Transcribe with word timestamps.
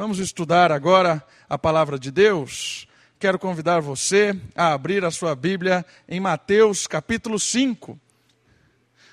Vamos 0.00 0.18
estudar 0.18 0.72
agora 0.72 1.22
a 1.46 1.58
palavra 1.58 1.98
de 1.98 2.10
Deus. 2.10 2.88
Quero 3.18 3.38
convidar 3.38 3.80
você 3.80 4.34
a 4.56 4.72
abrir 4.72 5.04
a 5.04 5.10
sua 5.10 5.34
Bíblia 5.34 5.84
em 6.08 6.18
Mateus 6.18 6.86
capítulo 6.86 7.38
5. 7.38 8.00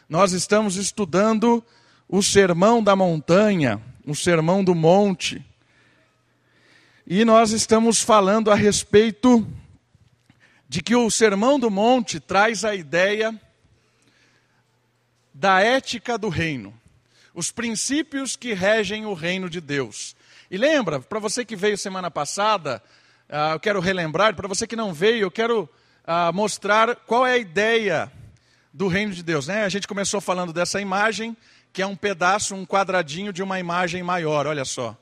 Nós 0.08 0.32
estamos 0.32 0.78
estudando 0.78 1.62
o 2.08 2.24
Sermão 2.24 2.82
da 2.82 2.96
Montanha, 2.96 3.82
o 4.06 4.16
Sermão 4.16 4.64
do 4.64 4.74
Monte. 4.74 5.46
E 7.06 7.26
nós 7.26 7.52
estamos 7.52 8.02
falando 8.02 8.50
a 8.50 8.56
respeito 8.56 9.46
de 10.70 10.82
que 10.82 10.96
o 10.96 11.12
Sermão 11.12 11.60
do 11.60 11.70
Monte 11.70 12.18
traz 12.18 12.64
a 12.64 12.74
ideia 12.74 13.38
da 15.34 15.60
ética 15.60 16.18
do 16.18 16.30
reino, 16.30 16.74
os 17.34 17.52
princípios 17.52 18.38
que 18.38 18.54
regem 18.54 19.06
o 19.06 19.14
reino 19.14 19.50
de 19.50 19.60
Deus. 19.60 20.16
E 20.50 20.58
lembra, 20.58 21.02
para 21.02 21.20
você 21.20 21.44
que 21.44 21.58
veio 21.58 21.78
semana 21.78 22.10
passada, 22.10 22.82
uh, 23.30 23.54
eu 23.54 23.60
quero 23.60 23.82
relembrar, 23.82 24.34
para 24.34 24.48
você 24.48 24.66
que 24.66 24.78
não 24.78 24.94
veio, 24.94 25.24
eu 25.24 25.32
quero 25.32 25.64
uh, 25.64 26.34
mostrar 26.34 26.96
qual 26.96 27.28
é 27.28 27.34
a 27.34 27.38
ideia 27.38 28.12
do 28.74 28.88
reino 28.88 29.14
de 29.14 29.24
Deus. 29.24 29.48
Né? 29.48 29.66
A 29.66 29.70
gente 29.70 29.88
começou 29.88 30.22
falando 30.22 30.54
dessa 30.54 30.80
imagem, 30.80 31.36
que 31.74 31.82
é 31.82 31.86
um 31.86 31.98
pedaço, 31.98 32.56
um 32.56 32.66
quadradinho 32.66 33.34
de 33.34 33.44
uma 33.44 33.60
imagem 33.60 34.02
maior, 34.04 34.48
olha 34.48 34.64
só. 34.64 34.98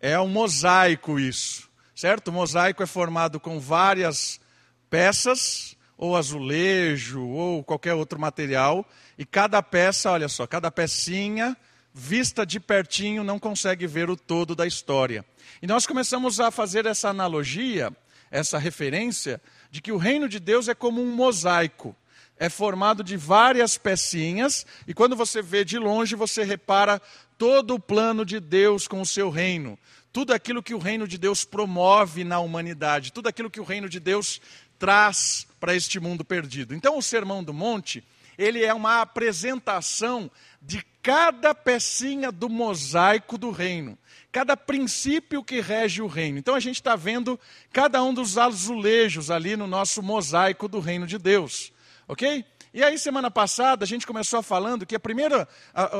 É 0.00 0.18
um 0.18 0.28
mosaico 0.28 1.20
isso, 1.20 1.68
certo? 1.94 2.28
O 2.28 2.32
mosaico 2.32 2.82
é 2.82 2.86
formado 2.86 3.38
com 3.38 3.60
várias 3.60 4.40
peças, 4.88 5.76
ou 5.98 6.16
azulejo, 6.16 7.22
ou 7.22 7.62
qualquer 7.62 7.92
outro 7.92 8.18
material, 8.18 8.88
e 9.18 9.26
cada 9.26 9.62
peça, 9.62 10.10
olha 10.10 10.26
só, 10.26 10.46
cada 10.46 10.70
pecinha 10.70 11.54
vista 11.92 12.46
de 12.46 12.60
pertinho, 12.60 13.24
não 13.24 13.38
consegue 13.38 13.86
ver 13.86 14.08
o 14.10 14.16
todo 14.16 14.54
da 14.54 14.66
história. 14.66 15.24
E 15.60 15.66
nós 15.66 15.86
começamos 15.86 16.40
a 16.40 16.50
fazer 16.50 16.86
essa 16.86 17.08
analogia, 17.08 17.92
essa 18.30 18.58
referência, 18.58 19.40
de 19.70 19.80
que 19.82 19.92
o 19.92 19.96
reino 19.96 20.28
de 20.28 20.38
Deus 20.38 20.68
é 20.68 20.74
como 20.74 21.02
um 21.02 21.14
mosaico. 21.14 21.94
É 22.38 22.48
formado 22.48 23.04
de 23.04 23.16
várias 23.16 23.76
pecinhas, 23.76 24.66
e 24.86 24.94
quando 24.94 25.14
você 25.14 25.42
vê 25.42 25.64
de 25.64 25.78
longe, 25.78 26.14
você 26.14 26.42
repara 26.42 27.00
todo 27.36 27.74
o 27.74 27.80
plano 27.80 28.24
de 28.24 28.40
Deus 28.40 28.88
com 28.88 29.00
o 29.00 29.06
seu 29.06 29.28
reino. 29.28 29.78
Tudo 30.12 30.32
aquilo 30.32 30.62
que 30.62 30.74
o 30.74 30.78
reino 30.78 31.06
de 31.06 31.18
Deus 31.18 31.44
promove 31.44 32.24
na 32.24 32.40
humanidade, 32.40 33.12
tudo 33.12 33.28
aquilo 33.28 33.50
que 33.50 33.60
o 33.60 33.64
reino 33.64 33.88
de 33.88 34.00
Deus 34.00 34.40
traz 34.78 35.46
para 35.60 35.74
este 35.74 36.00
mundo 36.00 36.24
perdido. 36.24 36.74
Então, 36.74 36.96
o 36.96 37.02
Sermão 37.02 37.44
do 37.44 37.52
Monte, 37.52 38.02
ele 38.40 38.64
é 38.64 38.72
uma 38.72 39.02
apresentação 39.02 40.30
de 40.62 40.82
cada 41.02 41.54
pecinha 41.54 42.32
do 42.32 42.48
mosaico 42.48 43.36
do 43.36 43.50
reino, 43.50 43.98
cada 44.32 44.56
princípio 44.56 45.44
que 45.44 45.60
rege 45.60 46.02
o 46.02 46.06
reino. 46.06 46.38
Então 46.38 46.54
a 46.54 46.60
gente 46.60 46.76
está 46.76 46.96
vendo 46.96 47.38
cada 47.72 48.02
um 48.02 48.12
dos 48.12 48.38
azulejos 48.38 49.30
ali 49.30 49.56
no 49.56 49.66
nosso 49.66 50.02
mosaico 50.02 50.68
do 50.68 50.80
reino 50.80 51.06
de 51.06 51.18
Deus, 51.18 51.72
ok? 52.08 52.44
E 52.72 52.82
aí 52.82 52.98
semana 52.98 53.30
passada 53.30 53.84
a 53.84 53.88
gente 53.88 54.06
começou 54.06 54.42
falando 54.42 54.86
que 54.86 54.94
a 54.94 55.00
primeira, 55.00 55.46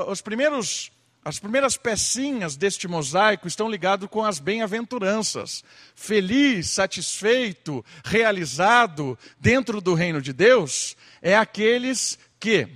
os 0.09 0.21
primeiros 0.21 0.91
as 1.23 1.39
primeiras 1.39 1.77
pecinhas 1.77 2.57
deste 2.57 2.89
mosaico 2.89 3.47
estão 3.47 3.71
ligadas 3.71 4.09
com 4.09 4.25
as 4.25 4.39
bem-aventuranças. 4.39 5.63
Feliz, 5.95 6.71
satisfeito, 6.71 7.85
realizado 8.03 9.19
dentro 9.39 9.83
do 9.83 9.93
reino 9.93 10.23
de 10.23 10.33
Deus 10.33 10.97
é 11.21 11.37
aqueles 11.37 12.19
que. 12.41 12.69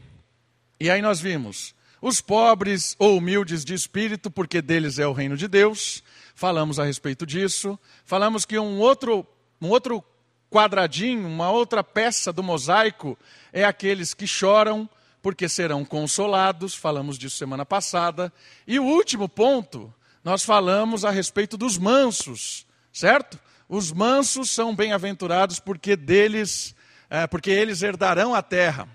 E 0.78 0.90
aí 0.90 1.00
nós 1.00 1.18
vimos 1.18 1.74
os 2.06 2.20
pobres 2.20 2.94
ou 2.98 3.16
humildes 3.16 3.64
de 3.64 3.72
espírito, 3.72 4.30
porque 4.30 4.60
deles 4.60 4.98
é 4.98 5.06
o 5.06 5.14
reino 5.14 5.38
de 5.38 5.48
Deus. 5.48 6.04
Falamos 6.34 6.78
a 6.78 6.84
respeito 6.84 7.24
disso. 7.24 7.78
Falamos 8.04 8.44
que 8.44 8.58
um 8.58 8.78
outro, 8.78 9.26
um 9.58 9.70
outro 9.70 10.04
quadradinho, 10.50 11.26
uma 11.26 11.50
outra 11.50 11.82
peça 11.82 12.30
do 12.30 12.42
mosaico 12.42 13.18
é 13.54 13.64
aqueles 13.64 14.12
que 14.12 14.26
choram, 14.26 14.86
porque 15.22 15.48
serão 15.48 15.82
consolados. 15.82 16.74
Falamos 16.74 17.16
disso 17.16 17.38
semana 17.38 17.64
passada. 17.64 18.30
E 18.66 18.78
o 18.78 18.84
último 18.84 19.26
ponto, 19.26 19.90
nós 20.22 20.44
falamos 20.44 21.06
a 21.06 21.10
respeito 21.10 21.56
dos 21.56 21.78
mansos, 21.78 22.66
certo? 22.92 23.40
Os 23.66 23.90
mansos 23.90 24.50
são 24.50 24.76
bem-aventurados 24.76 25.58
porque 25.58 25.96
deles, 25.96 26.74
é, 27.08 27.26
porque 27.26 27.50
eles 27.50 27.80
herdarão 27.82 28.34
a 28.34 28.42
terra. 28.42 28.86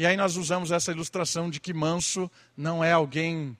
E 0.00 0.06
aí 0.06 0.16
nós 0.16 0.38
usamos 0.38 0.70
essa 0.70 0.92
ilustração 0.92 1.50
de 1.50 1.60
que 1.60 1.74
manso 1.74 2.30
não 2.56 2.82
é 2.82 2.90
alguém 2.90 3.54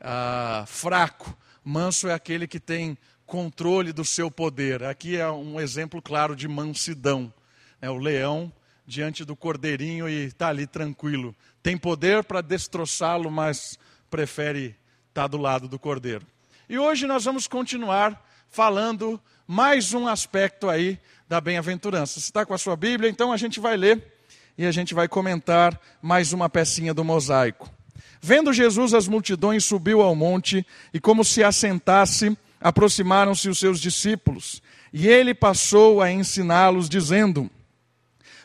ah, 0.00 0.64
fraco. 0.66 1.36
Manso 1.62 2.08
é 2.08 2.14
aquele 2.14 2.46
que 2.46 2.58
tem 2.58 2.96
controle 3.26 3.92
do 3.92 4.02
seu 4.02 4.30
poder. 4.30 4.84
Aqui 4.84 5.18
é 5.18 5.30
um 5.30 5.60
exemplo 5.60 6.00
claro 6.00 6.34
de 6.34 6.48
mansidão. 6.48 7.30
É 7.78 7.90
o 7.90 7.98
leão 7.98 8.50
diante 8.86 9.22
do 9.22 9.36
cordeirinho 9.36 10.08
e 10.08 10.28
está 10.28 10.48
ali 10.48 10.66
tranquilo. 10.66 11.36
Tem 11.62 11.76
poder 11.76 12.24
para 12.24 12.40
destroçá-lo, 12.40 13.30
mas 13.30 13.78
prefere 14.08 14.74
estar 15.10 15.24
tá 15.24 15.26
do 15.26 15.36
lado 15.36 15.68
do 15.68 15.78
cordeiro. 15.78 16.26
E 16.70 16.78
hoje 16.78 17.06
nós 17.06 17.26
vamos 17.26 17.46
continuar 17.46 18.18
falando 18.48 19.20
mais 19.46 19.92
um 19.92 20.08
aspecto 20.08 20.70
aí 20.70 20.98
da 21.28 21.38
bem-aventurança. 21.38 22.18
Você 22.18 22.28
está 22.28 22.46
com 22.46 22.54
a 22.54 22.58
sua 22.58 22.76
Bíblia? 22.76 23.10
Então 23.10 23.30
a 23.30 23.36
gente 23.36 23.60
vai 23.60 23.76
ler 23.76 24.21
e 24.56 24.66
a 24.66 24.72
gente 24.72 24.94
vai 24.94 25.08
comentar 25.08 25.78
mais 26.00 26.32
uma 26.32 26.48
pecinha 26.48 26.92
do 26.92 27.04
mosaico. 27.04 27.70
Vendo 28.20 28.52
Jesus 28.52 28.94
as 28.94 29.08
multidões, 29.08 29.64
subiu 29.64 30.00
ao 30.00 30.14
monte 30.14 30.64
e, 30.94 31.00
como 31.00 31.24
se 31.24 31.42
assentasse, 31.42 32.36
aproximaram-se 32.60 33.48
os 33.48 33.58
seus 33.58 33.80
discípulos. 33.80 34.62
E 34.92 35.08
ele 35.08 35.34
passou 35.34 36.00
a 36.00 36.10
ensiná-los, 36.10 36.88
dizendo: 36.88 37.50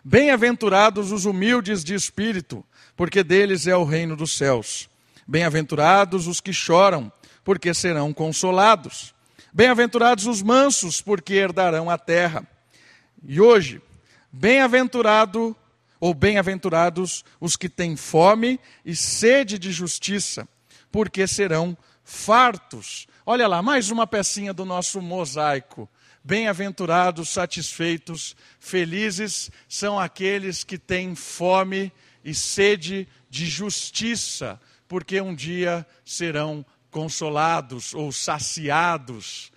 Bem-aventurados 0.03 1.12
os 1.12 1.25
humildes 1.25 1.84
de 1.84 1.94
espírito, 1.94 2.66
porque 2.96 3.23
deles 3.23 3.67
é 3.67 3.75
o 3.75 3.84
reino 3.84 4.16
dos 4.16 4.35
céus. 4.35 4.90
Bem-aventurados 5.28 6.25
os 6.25 6.40
que 6.40 6.53
choram, 6.53 7.12
porque 7.44 7.73
serão 7.73 8.13
consolados. 8.13 9.13
Bem-aventurados 9.53 10.25
os 10.25 10.41
mansos, 10.41 11.01
porque 11.01 11.34
herdarão 11.34 11.90
a 11.90 11.97
terra. 11.97 12.47
E 13.23 13.41
hoje, 13.41 13.81
bem-aventurado 14.31 15.56
ou 16.00 16.13
bem-aventurados 16.13 17.24
os 17.40 17.56
que 17.56 17.69
têm 17.69 17.96
fome 17.96 18.59
e 18.85 18.96
sede 18.96 19.58
de 19.58 19.72
justiça, 19.72 20.47
porque 20.91 21.28
serão 21.28 21.78
fartos. 22.03 23.08
Olha 23.25 23.47
lá, 23.47 23.62
mais 23.62 23.91
uma 23.91 24.08
pecinha 24.08 24.53
do 24.53 24.66
nosso 24.66 25.02
mosaico. 25.02 25.90
Bem-aventurados, 26.24 27.30
satisfeitos, 27.30 28.35
felizes 28.59 29.50
são 29.68 30.00
aqueles 30.00 30.63
que 30.63 30.78
têm 30.78 31.16
fome 31.16 31.91
e 32.24 32.34
sede 32.34 33.08
de 33.29 33.46
justiça, 33.46 34.59
porque 34.88 35.22
um 35.22 35.34
dia 35.34 35.85
serão 36.03 36.66
consolados 36.91 37.94
ou 37.94 38.12
saciados. 38.12 39.52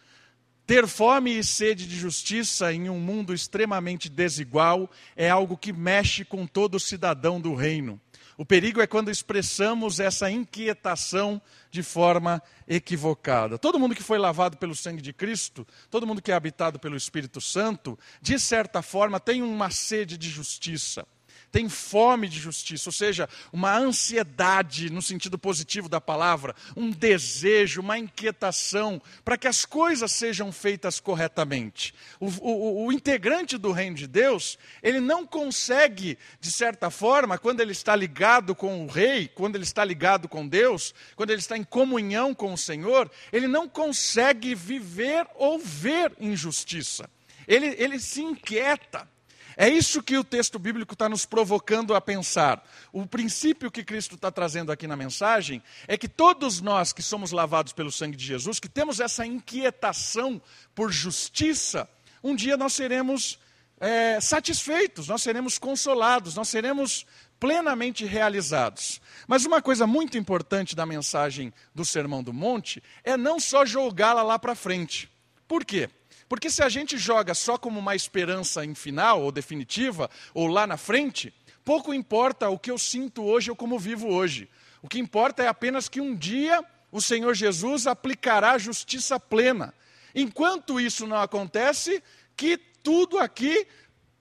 Ter 0.71 0.87
fome 0.87 1.37
e 1.37 1.43
sede 1.43 1.85
de 1.85 1.99
justiça 1.99 2.73
em 2.73 2.89
um 2.89 3.01
mundo 3.01 3.35
extremamente 3.35 4.09
desigual 4.09 4.89
é 5.17 5.29
algo 5.29 5.57
que 5.57 5.73
mexe 5.73 6.25
com 6.25 6.47
todo 6.47 6.79
cidadão 6.79 7.41
do 7.41 7.57
reino. 7.57 8.01
O 8.39 8.47
perigo 8.47 8.81
é 8.81 8.87
quando 8.87 9.11
expressamos 9.11 9.99
essa 9.99 10.31
inquietação 10.31 11.43
de 11.73 11.83
forma 11.83 12.41
equivocada. 12.69 13.59
Todo 13.59 13.81
mundo 13.81 13.97
que 13.97 14.03
foi 14.05 14.17
lavado 14.17 14.59
pelo 14.59 14.77
sangue 14.77 15.03
de 15.03 15.13
Cristo, 15.13 15.67
todo 15.91 16.07
mundo 16.07 16.23
que 16.23 16.31
é 16.31 16.37
habitado 16.37 16.79
pelo 16.79 16.97
Espírito 16.97 17.41
Santo, 17.41 17.99
de 18.23 18.39
certa 18.39 18.81
forma 18.81 19.19
tem 19.19 19.43
uma 19.43 19.71
sede 19.71 20.17
de 20.17 20.31
justiça 20.31 21.05
tem 21.51 21.69
fome 21.69 22.29
de 22.29 22.39
justiça, 22.39 22.89
ou 22.89 22.93
seja, 22.93 23.29
uma 23.53 23.77
ansiedade 23.77 24.91
no 24.91 25.03
sentido 25.03 25.39
positivo 25.39 25.89
da 25.89 26.01
palavra, 26.01 26.55
um 26.77 26.91
desejo, 26.91 27.81
uma 27.81 27.99
inquietação 27.99 29.01
para 29.25 29.37
que 29.37 29.49
as 29.49 29.65
coisas 29.65 30.13
sejam 30.13 30.53
feitas 30.53 31.01
corretamente. 31.01 31.95
O, 32.19 32.27
o, 32.41 32.87
o, 32.87 32.93
integrante 32.93 33.59
do 33.59 33.73
reino 33.73 33.97
de 33.97 34.07
Deus, 34.07 34.59
ele 34.83 35.01
não 35.01 35.27
consegue, 35.27 36.19
de 36.41 36.51
certa 36.51 36.91
forma, 36.91 37.39
quando 37.39 37.61
ele 37.61 37.73
está 37.73 37.97
ligado 37.97 38.55
com 38.55 38.85
o 38.85 38.89
rei, 38.89 39.29
quando 39.29 39.57
ele 39.57 39.65
está 39.65 39.85
ligado 39.85 40.29
com 40.29 40.47
Deus, 40.47 40.95
quando 41.17 41.31
ele 41.31 41.41
está 41.41 41.57
em 41.57 41.65
comunhão 41.65 42.35
com 42.35 42.53
o 42.53 42.59
Senhor, 42.59 43.11
ele 43.33 43.49
não 43.49 43.69
consegue 43.69 44.55
viver 44.55 45.27
ou 45.35 45.59
ver 45.59 46.13
injustiça. 46.21 47.09
Ele, 47.47 47.75
ele 47.79 47.99
se 47.99 48.23
inquieta. 48.23 49.09
É 49.57 49.69
isso 49.69 50.03
que 50.03 50.17
o 50.17 50.25
texto 50.25 50.59
bíblico 50.59 50.95
está 50.95 51.09
nos 51.09 51.27
provocando 51.27 51.95
a 51.95 52.01
pensar. 52.01 52.65
O 52.93 53.07
princípio 53.07 53.71
que 53.71 53.85
Cristo 53.85 54.15
está 54.15 54.31
trazendo 54.31 54.73
aqui 54.73 54.87
na 54.87 54.97
mensagem 54.97 55.63
é 55.87 55.97
que 55.97 56.09
todos 56.09 56.61
nós 56.61 56.93
que 56.93 57.03
somos 57.03 57.33
lavados 57.33 57.73
pelo 57.73 57.91
sangue 57.91 58.17
de 58.17 58.25
Jesus, 58.25 58.61
que 58.61 58.69
temos 58.69 59.01
essa 59.01 59.27
inquietação 59.27 60.41
por 60.75 60.93
justiça, 60.93 61.89
um 62.23 62.35
dia 62.35 62.57
nós 62.57 62.73
seremos 62.73 63.39
é, 63.79 64.21
satisfeitos, 64.21 65.09
nós 65.09 65.23
seremos 65.23 65.59
consolados, 65.59 66.35
nós 66.35 66.49
seremos 66.49 67.07
plenamente 67.41 68.05
realizados. 68.05 69.01
Mas 69.27 69.47
uma 69.47 69.63
coisa 69.63 69.87
muito 69.87 70.19
importante 70.19 70.77
da 70.77 70.85
mensagem 70.85 71.53
do 71.75 71.85
Sermão 71.85 72.23
do 72.23 72.33
Monte 72.33 72.83
é 73.03 73.17
não 73.17 73.41
só 73.41 73.65
jogá-la 73.65 74.23
lá 74.23 74.39
para 74.39 74.55
frente. 74.55 75.11
Por 75.49 75.65
quê? 75.65 75.89
Porque 76.31 76.49
se 76.49 76.63
a 76.63 76.69
gente 76.69 76.97
joga 76.97 77.35
só 77.35 77.59
como 77.59 77.81
uma 77.81 77.97
esperança 77.97 78.65
em 78.65 78.73
final 78.73 79.21
ou 79.21 79.33
definitiva, 79.33 80.09
ou 80.33 80.47
lá 80.47 80.65
na 80.65 80.77
frente, 80.77 81.35
pouco 81.65 81.93
importa 81.93 82.49
o 82.49 82.57
que 82.57 82.71
eu 82.71 82.79
sinto 82.79 83.25
hoje 83.25 83.51
ou 83.51 83.57
como 83.57 83.77
vivo 83.81 84.07
hoje. 84.07 84.49
O 84.81 84.87
que 84.87 85.01
importa 85.01 85.43
é 85.43 85.49
apenas 85.49 85.89
que 85.89 86.01
um 86.01 86.15
dia 86.15 86.65
o 86.93 87.01
Senhor 87.01 87.35
Jesus 87.35 87.89
aplicará 87.89 88.57
justiça 88.59 89.19
plena. 89.19 89.75
Enquanto 90.15 90.81
isso 90.81 91.05
não 91.05 91.17
acontece, 91.17 92.01
que 92.37 92.57
tudo 92.57 93.19
aqui 93.19 93.67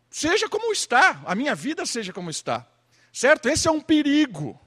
seja 0.09 0.49
como 0.49 0.73
está, 0.73 1.21
a 1.23 1.35
minha 1.35 1.53
vida 1.53 1.85
seja 1.85 2.11
como 2.11 2.31
está. 2.31 2.67
Certo? 3.13 3.47
Esse 3.47 3.67
é 3.67 3.71
um 3.71 3.81
perigo 3.81 4.59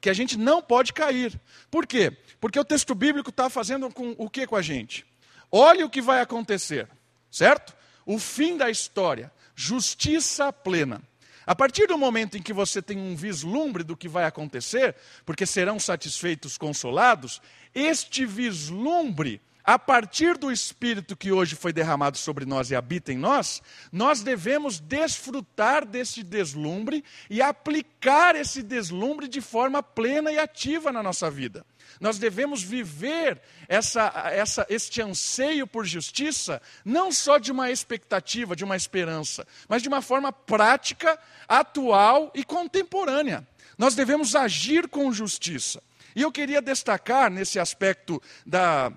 que 0.00 0.10
a 0.10 0.12
gente 0.12 0.36
não 0.36 0.60
pode 0.60 0.92
cair. 0.92 1.40
Por 1.70 1.86
quê? 1.86 2.10
Porque 2.40 2.58
o 2.58 2.64
texto 2.64 2.92
bíblico 2.92 3.30
está 3.30 3.48
fazendo 3.48 3.88
com 3.88 4.16
o 4.18 4.28
que 4.28 4.48
com 4.48 4.56
a 4.56 4.62
gente? 4.62 5.11
Olhe 5.54 5.84
o 5.84 5.90
que 5.90 6.00
vai 6.00 6.22
acontecer, 6.22 6.88
certo? 7.30 7.76
O 8.06 8.18
fim 8.18 8.56
da 8.56 8.70
história, 8.70 9.30
justiça 9.54 10.50
plena. 10.50 11.02
A 11.46 11.54
partir 11.54 11.86
do 11.86 11.98
momento 11.98 12.38
em 12.38 12.42
que 12.42 12.54
você 12.54 12.80
tem 12.80 12.96
um 12.96 13.14
vislumbre 13.14 13.84
do 13.84 13.96
que 13.96 14.08
vai 14.08 14.24
acontecer, 14.24 14.96
porque 15.26 15.44
serão 15.44 15.78
satisfeitos, 15.78 16.56
consolados, 16.56 17.42
este 17.74 18.24
vislumbre 18.24 19.42
a 19.64 19.78
partir 19.78 20.36
do 20.36 20.50
Espírito 20.50 21.16
que 21.16 21.30
hoje 21.30 21.54
foi 21.54 21.72
derramado 21.72 22.18
sobre 22.18 22.44
nós 22.44 22.70
e 22.70 22.74
habita 22.74 23.12
em 23.12 23.16
nós, 23.16 23.62
nós 23.92 24.20
devemos 24.20 24.80
desfrutar 24.80 25.86
desse 25.86 26.22
deslumbre 26.22 27.04
e 27.30 27.40
aplicar 27.40 28.34
esse 28.34 28.62
deslumbre 28.62 29.28
de 29.28 29.40
forma 29.40 29.82
plena 29.82 30.32
e 30.32 30.38
ativa 30.38 30.90
na 30.90 31.02
nossa 31.02 31.30
vida. 31.30 31.64
Nós 32.00 32.18
devemos 32.18 32.62
viver 32.62 33.40
essa, 33.68 34.12
essa, 34.32 34.66
este 34.68 35.00
anseio 35.00 35.66
por 35.66 35.84
justiça, 35.84 36.60
não 36.84 37.12
só 37.12 37.38
de 37.38 37.52
uma 37.52 37.70
expectativa, 37.70 38.56
de 38.56 38.64
uma 38.64 38.76
esperança, 38.76 39.46
mas 39.68 39.82
de 39.82 39.88
uma 39.88 40.02
forma 40.02 40.32
prática, 40.32 41.18
atual 41.48 42.30
e 42.34 42.44
contemporânea. 42.44 43.46
Nós 43.78 43.94
devemos 43.94 44.34
agir 44.34 44.88
com 44.88 45.12
justiça. 45.12 45.82
E 46.14 46.22
eu 46.22 46.30
queria 46.30 46.60
destacar 46.60 47.30
nesse 47.30 47.58
aspecto 47.58 48.20
da 48.44 48.92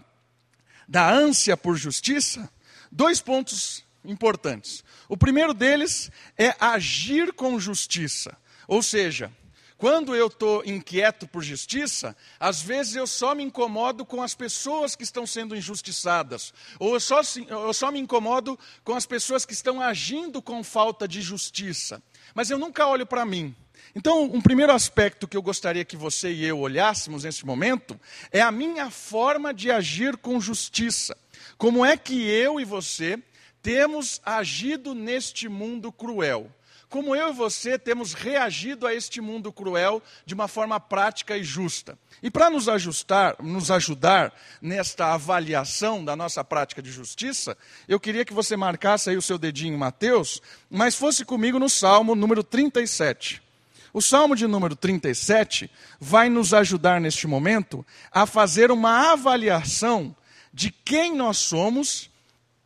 da 0.88 1.09
ânsia 1.09 1.57
por 1.57 1.75
justiça, 1.75 2.50
dois 2.91 3.21
pontos 3.21 3.83
importantes. 4.03 4.83
O 5.09 5.18
primeiro 5.18 5.53
deles 5.53 6.12
é 6.38 6.56
agir 6.59 7.33
com 7.33 7.59
justiça. 7.59 8.38
Ou 8.68 8.81
seja, 8.81 9.31
quando 9.77 10.16
eu 10.16 10.27
estou 10.27 10.63
inquieto 10.66 11.27
por 11.27 11.44
justiça, 11.44 12.16
às 12.39 12.62
vezes 12.62 12.95
eu 12.95 13.06
só 13.06 13.36
me 13.36 13.44
incomodo 13.44 14.06
com 14.06 14.22
as 14.22 14.33
pessoas 14.33 14.95
que 14.95 15.04
estão 15.04 15.27
sendo 15.27 15.56
injustiçadas, 15.56 16.54
ou 16.80 16.94
eu 16.94 17.00
só, 17.00 17.22
eu 17.50 17.74
só 17.74 17.92
me 17.92 18.00
incomodo 18.00 18.57
com 18.83 18.95
as 18.95 19.06
pessoas 19.06 19.45
que 19.45 19.54
estão 19.54 19.81
agindo 19.81 20.42
com 20.42 20.63
falta 20.63 21.07
de 21.07 21.22
justiça. 21.22 22.01
Mas 22.33 22.50
eu 22.50 22.57
nunca 22.57 22.88
olho 22.88 23.06
para 23.06 23.25
mim. 23.25 23.56
Então, 23.94 24.24
um 24.24 24.42
primeiro 24.42 24.74
aspecto 24.74 25.27
que 25.27 25.38
eu 25.38 25.42
gostaria 25.42 25.86
que 25.86 25.95
você 25.95 26.31
e 26.31 26.45
eu 26.45 26.60
olhássemos 26.60 27.24
nesse 27.24 27.45
momento 27.45 28.00
é 28.31 28.42
a 28.42 28.51
minha 28.51 28.89
forma 28.89 29.54
de 29.54 29.72
agir 29.72 30.18
com 30.18 30.39
justiça. 30.39 31.18
Como 31.57 31.86
é 31.86 31.95
que 31.95 32.27
eu 32.27 32.60
e 32.60 32.66
você 32.66 33.18
temos 33.62 34.22
agido 34.25 34.94
neste 34.94 35.48
mundo 35.48 35.92
cruel? 35.92 36.51
Como 36.95 37.13
eu 37.13 37.27
e 37.27 37.33
você 37.33 37.77
temos 37.77 38.13
reagido 38.13 38.88
a 38.88 38.94
este 38.94 39.19
mundo 39.19 39.51
cruel 39.51 40.01
de 40.25 40.33
uma 40.33 40.47
forma 40.47 40.80
prática 40.80 41.36
e 41.36 41.44
justa? 41.44 42.00
E 42.24 42.31
para 42.31 42.50
nos 42.50 42.69
ajustar, 42.69 43.36
nos 43.44 43.69
ajudar 43.69 44.33
nesta 44.62 45.13
avaliação 45.13 46.06
da 46.06 46.15
nossa 46.15 46.42
prática 46.42 46.81
de 46.81 46.89
justiça, 46.89 47.57
eu 47.86 48.00
queria 48.00 48.24
que 48.24 48.33
você 48.33 48.56
marcasse 48.56 49.09
aí 49.09 49.18
o 49.18 49.21
seu 49.21 49.38
dedinho 49.38 49.74
em 49.74 49.77
Mateus, 49.77 50.42
mas 50.69 50.95
fosse 50.95 51.25
comigo 51.25 51.59
no 51.59 51.69
Salmo 51.69 52.15
número 52.15 52.42
37. 52.42 53.44
O 53.91 54.01
Salmo 54.01 54.33
de 54.33 54.48
número 54.48 54.74
37 54.74 55.69
vai 56.00 56.30
nos 56.30 56.53
ajudar 56.53 57.01
neste 57.01 57.27
momento 57.27 57.86
a 58.09 58.25
fazer 58.25 58.71
uma 58.71 59.12
avaliação 59.12 60.15
de 60.53 60.71
quem 60.71 61.13
nós 61.13 61.39
somos 61.39 62.09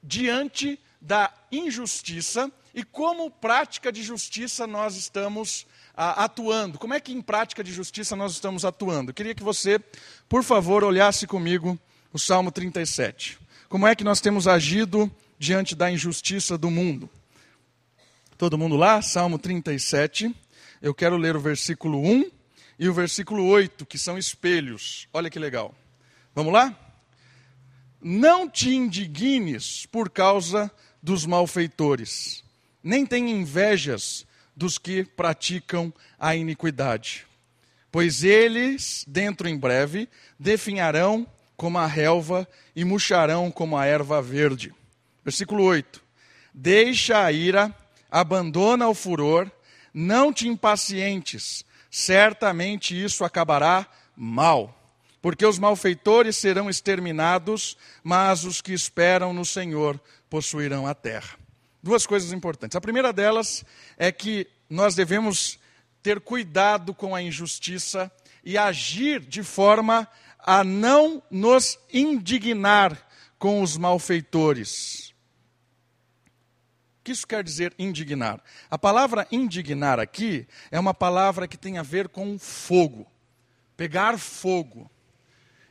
diante 0.04 0.80
da 1.02 1.34
injustiça 1.52 2.52
e 2.74 2.83
como 2.83 3.31
prática 3.31 3.92
de 3.92 4.04
justiça 4.04 4.66
nós 4.68 4.95
estamos 4.95 5.66
ah, 5.95 6.25
atuando. 6.25 6.77
Como 6.77 6.94
é 6.94 7.00
que 7.00 7.12
em 7.12 7.21
prática 7.21 7.63
de 7.63 7.71
justiça 7.71 8.16
nós 8.16 8.33
estamos 8.33 8.66
atuando? 8.66 9.12
Eu 9.12 9.16
queria 9.16 9.36
que 9.36 9.44
você, 9.44 9.80
por 10.27 10.44
favor, 10.44 10.83
olhasse 10.83 11.25
comigo 11.25 11.77
o 12.13 12.19
Salmo 12.19 12.51
37. 12.51 13.38
Como 13.68 13.88
é 13.88 13.95
que 13.95 14.04
nós 14.04 14.21
temos 14.21 14.48
agido 14.48 15.12
diante 15.38 15.75
da 15.75 15.92
injustiça 15.92 16.57
do 16.57 16.69
mundo? 16.69 17.10
Todo 18.38 18.57
mundo 18.57 18.75
lá? 18.75 19.01
Salmo 19.01 19.38
37 19.38 20.36
eu 20.81 20.94
quero 20.94 21.18
ler 21.18 21.36
o 21.36 21.42
versículo 21.42 22.00
1 22.00 22.31
e 22.77 22.88
o 22.88 22.94
versículo 22.94 23.45
8, 23.45 23.86
que 23.86 23.98
são 23.98 24.18
espelhos. 24.18 25.07
Olha 25.12 25.30
que 25.30 25.38
legal. 25.38 25.75
Vamos 26.33 26.54
lá? 26.54 26.74
Não 28.01 28.50
te 28.50 28.74
indignes 28.74 29.86
por 29.86 30.10
causa 30.10 30.72
dos 31.04 31.25
malfeitores, 31.25 32.44
nem 32.84 33.06
tenha 33.06 33.31
invejas 33.31 34.26
dos 34.56 34.78
que 34.78 35.04
praticam 35.04 35.94
a 36.20 36.36
iniquidade. 36.36 37.26
Pois 37.92 38.24
eles, 38.24 39.04
dentro 39.08 39.48
em 39.48 39.58
breve, 39.58 40.08
definharão 40.38 41.26
como 41.56 41.78
a 41.78 41.88
relva 41.88 42.48
e 42.76 42.86
murcharão 42.86 43.50
como 43.50 43.78
a 43.78 43.86
erva 43.86 44.22
verde. 44.22 44.74
Versículo 45.24 45.64
8: 45.64 46.04
Deixa 46.54 47.24
a 47.24 47.31
ira, 47.31 47.74
abandona 48.12 48.88
o 48.88 48.94
furor, 48.94 49.50
não 49.94 50.32
te 50.32 50.48
impacientes, 50.48 51.66
certamente 51.90 53.02
isso 53.02 53.24
acabará 53.24 53.88
mal. 54.16 54.75
Porque 55.22 55.46
os 55.46 55.60
malfeitores 55.60 56.38
serão 56.38 56.70
exterminados, 56.70 57.75
mas 58.04 58.44
os 58.46 58.62
que 58.62 58.72
esperam 58.72 59.34
no 59.34 59.44
Senhor 59.44 60.00
possuirão 60.30 60.86
a 60.86 60.94
terra. 60.94 61.38
Duas 61.81 62.06
coisas 62.06 62.31
importantes. 62.31 62.76
A 62.76 62.81
primeira 62.81 63.14
delas 63.14 63.64
é 63.98 64.12
que 64.12 64.48
nós 64.70 64.96
devemos 64.96 65.60
ter 66.02 66.20
cuidado 66.20 66.94
com 66.94 67.16
a 67.16 67.22
injustiça 67.22 68.12
e 68.44 68.58
agir 68.58 69.20
de 69.20 69.44
forma 69.44 70.08
a 70.40 70.64
não 70.64 71.22
nos 71.30 71.78
indignar 71.92 72.98
com 73.38 73.62
os 73.62 73.78
malfeitores 73.78 75.10
que 77.10 77.13
isso 77.13 77.25
quer 77.25 77.44
dizer 77.44 77.74
indignar? 77.80 78.39
A 78.70 78.77
palavra 78.77 79.27
indignar 79.32 80.00
aqui 80.00 80.48
é 80.70 80.80
uma 80.80 80.94
palavra 80.94 81.48
que 81.48 81.58
tem 81.58 81.80
a 81.80 81.84
ver 81.84 82.08
com 82.08 82.38
fogo, 82.38 83.08
pegar 83.75 84.20
fogo. 84.20 84.89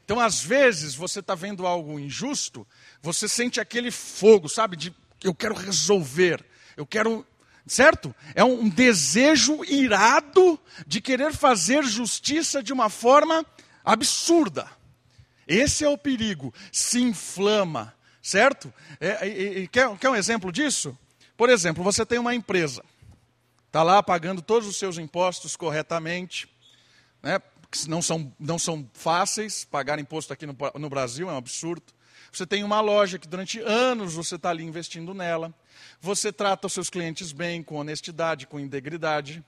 Então, 0.05 0.19
às 0.19 0.43
vezes, 0.43 0.97
você 0.97 1.21
está 1.21 1.37
vendo 1.37 1.65
algo 1.65 1.99
injusto, 1.99 2.67
você 3.01 3.29
sente 3.29 3.61
aquele 3.61 3.93
fogo, 3.93 4.49
sabe? 4.49 4.77
De 4.77 4.93
eu 5.23 5.35
quero 5.35 5.55
resolver, 5.55 6.45
eu 6.77 6.87
quero. 6.87 7.27
Certo? 7.67 8.15
É 8.35 8.43
um 8.43 8.67
desejo 8.67 9.63
irado 9.63 10.59
de 10.87 11.03
querer 11.03 11.35
fazer 11.35 11.85
justiça 11.85 12.63
de 12.63 12.73
uma 12.73 12.89
forma 12.89 13.45
absurda. 13.85 14.67
Esse 15.47 15.85
é 15.85 15.89
o 15.89 15.99
perigo. 15.99 16.53
Se 16.73 16.99
inflama, 16.99 17.95
certo? 18.23 18.73
É, 18.99 19.67
quer, 19.71 19.95
quer 19.99 20.09
um 20.09 20.17
exemplo 20.17 20.51
disso? 20.51 20.97
Por 21.37 21.51
exemplo, 21.51 21.85
você 21.85 22.07
tem 22.07 22.19
uma 22.19 22.35
empresa, 22.35 22.83
está 23.67 23.83
lá 23.83 24.03
pagando 24.03 24.43
todos 24.43 24.67
os 24.67 24.77
seus 24.77 24.99
impostos 24.99 25.55
corretamente, 25.55 26.49
né, 27.23 27.39
não 27.87 28.03
são, 28.03 28.33
não 28.39 28.59
são 28.59 28.89
fáceis, 28.93 29.65
pagar 29.65 29.99
imposto 29.99 30.33
aqui 30.33 30.47
no, 30.47 30.57
no 30.75 30.89
Brasil 30.89 31.29
é 31.29 31.33
um 31.33 31.37
absurdo. 31.37 31.93
Você 32.33 32.47
tem 32.47 32.63
uma 32.63 32.81
loja 32.81 33.19
que 33.19 33.27
durante 33.27 33.61
anos 33.61 34.15
você 34.15 34.37
está 34.37 34.51
ali 34.51 34.65
investindo 34.65 35.15
nela, 35.15 35.53
você 36.01 36.33
trata 36.33 36.67
os 36.67 36.73
seus 36.73 36.91
clientes 36.91 37.33
bem, 37.33 37.63
com 37.63 37.77
honestidade, 37.77 38.47
com 38.47 38.61
integridade, 38.61 39.45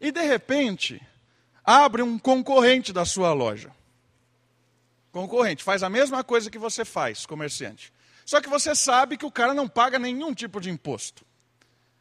e 0.00 0.12
de 0.12 0.22
repente 0.22 1.00
abre 1.64 2.02
um 2.02 2.18
concorrente 2.18 2.92
da 2.92 3.04
sua 3.04 3.32
loja. 3.32 3.70
Concorrente, 5.12 5.64
faz 5.64 5.82
a 5.82 5.88
mesma 5.88 6.22
coisa 6.22 6.50
que 6.50 6.58
você 6.58 6.84
faz, 6.84 7.26
comerciante. 7.26 7.92
Só 8.24 8.40
que 8.40 8.48
você 8.48 8.74
sabe 8.74 9.16
que 9.16 9.26
o 9.26 9.32
cara 9.32 9.54
não 9.54 9.66
paga 9.66 9.98
nenhum 9.98 10.34
tipo 10.34 10.60
de 10.60 10.70
imposto. 10.70 11.24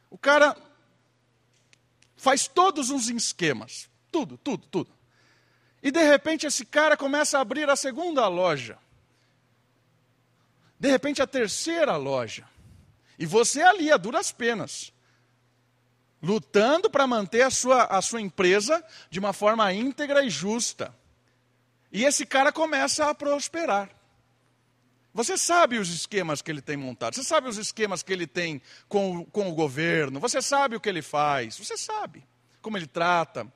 O 0.09 0.17
cara 0.17 0.55
faz 2.17 2.47
todos 2.47 2.89
os 2.89 3.09
esquemas. 3.09 3.89
Tudo, 4.11 4.37
tudo, 4.37 4.67
tudo. 4.67 4.91
E 5.81 5.91
de 5.91 6.03
repente 6.03 6.45
esse 6.45 6.65
cara 6.65 6.97
começa 6.97 7.37
a 7.37 7.41
abrir 7.41 7.69
a 7.69 7.75
segunda 7.75 8.27
loja. 8.27 8.77
De 10.79 10.89
repente 10.89 11.21
a 11.21 11.27
terceira 11.27 11.95
loja. 11.95 12.47
E 13.17 13.25
você 13.25 13.61
ali, 13.61 13.91
a 13.91 13.97
duras 13.97 14.31
penas. 14.31 14.93
lutando 16.21 16.89
para 16.89 17.05
manter 17.05 17.43
a 17.43 17.49
sua, 17.49 17.83
a 17.85 18.01
sua 18.01 18.19
empresa 18.19 18.83
de 19.09 19.19
uma 19.19 19.33
forma 19.33 19.71
íntegra 19.71 20.23
e 20.23 20.29
justa. 20.29 20.93
E 21.91 22.03
esse 22.03 22.25
cara 22.25 22.51
começa 22.51 23.09
a 23.09 23.15
prosperar. 23.15 23.89
Você 25.13 25.37
sabe 25.37 25.79
os 25.79 25.89
esquemas 25.89 26.41
que 26.41 26.51
ele 26.51 26.61
tem 26.61 26.77
montado, 26.77 27.15
você 27.15 27.23
sabe 27.23 27.47
os 27.47 27.57
esquemas 27.57 28.03
que 28.03 28.13
ele 28.13 28.27
tem 28.27 28.61
com, 28.87 29.25
com 29.25 29.49
o 29.49 29.55
governo, 29.55 30.19
você 30.19 30.41
sabe 30.43 30.75
o 30.75 30.79
que 30.79 30.87
ele 30.87 31.01
faz, 31.01 31.57
você 31.57 31.75
sabe 31.75 32.23
como 32.61 32.77
ele 32.77 32.85
trata. 32.85 33.51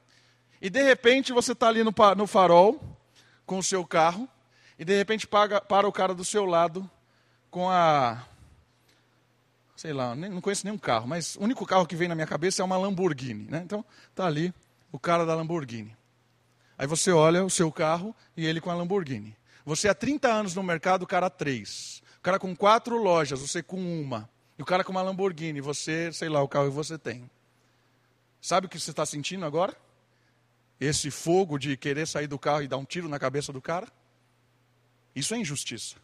E 0.60 0.70
de 0.70 0.82
repente 0.82 1.34
você 1.34 1.52
está 1.52 1.68
ali 1.68 1.84
no, 1.84 1.94
no 2.18 2.26
farol 2.26 2.98
com 3.46 3.60
o 3.60 3.64
seu 3.64 3.86
carro, 3.86 4.28
e 4.80 4.86
de 4.86 4.96
repente 4.96 5.28
paga, 5.28 5.62
para 5.62 5.88
o 5.88 5.92
cara 5.92 6.16
do 6.16 6.26
seu 6.26 6.46
lado 6.46 6.90
com 7.52 7.70
a. 7.70 8.26
Sei 9.76 9.92
lá, 9.92 10.16
nem, 10.16 10.30
não 10.30 10.42
conheço 10.42 10.66
nenhum 10.66 10.78
carro, 10.78 11.08
mas 11.08 11.36
o 11.36 11.44
único 11.44 11.66
carro 11.66 11.86
que 11.86 11.96
vem 11.96 12.08
na 12.08 12.16
minha 12.16 12.28
cabeça 12.28 12.62
é 12.62 12.66
uma 12.66 12.78
Lamborghini. 12.78 13.48
Né? 13.50 13.62
Então, 13.64 13.84
está 14.10 14.26
ali 14.26 14.54
o 14.92 14.98
cara 14.98 15.26
da 15.26 15.36
Lamborghini. 15.36 15.96
Aí 16.78 16.88
você 16.88 17.12
olha 17.12 17.44
o 17.44 17.50
seu 17.50 17.72
carro 17.72 18.16
e 18.36 18.46
ele 18.46 18.62
com 18.62 18.72
a 18.72 18.76
Lamborghini. 18.76 19.36
Você 19.66 19.88
há 19.90 19.94
30 19.94 20.28
anos 20.28 20.56
no 20.56 20.64
mercado, 20.64 21.04
o 21.04 21.08
cara 21.08 21.30
três. 21.30 22.02
O 22.18 22.22
cara 22.22 22.40
com 22.40 22.56
quatro 22.56 22.98
lojas, 22.98 23.40
você 23.40 23.62
com 23.62 23.78
uma. 24.02 24.30
E 24.58 24.62
o 24.62 24.66
cara 24.66 24.84
com 24.84 24.92
uma 24.92 25.02
Lamborghini, 25.02 25.62
você, 25.62 26.12
sei 26.14 26.30
lá, 26.30 26.42
o 26.42 26.48
carro 26.48 26.70
que 26.70 26.76
você 26.76 26.98
tem. 26.98 27.30
Sabe 28.40 28.68
o 28.68 28.70
que 28.70 28.80
você 28.80 28.92
está 28.92 29.06
sentindo 29.06 29.46
agora? 29.46 29.76
Esse 30.80 31.12
fogo 31.12 31.60
de 31.60 31.76
querer 31.78 32.08
sair 32.08 32.28
do 32.28 32.40
carro 32.40 32.64
e 32.64 32.68
dar 32.68 32.78
um 32.78 32.86
tiro 32.86 33.10
na 33.10 33.20
cabeça 33.20 33.52
do 33.52 33.62
cara? 33.62 33.88
Isso 35.16 35.34
é 35.34 35.38
injustiça. 35.38 35.96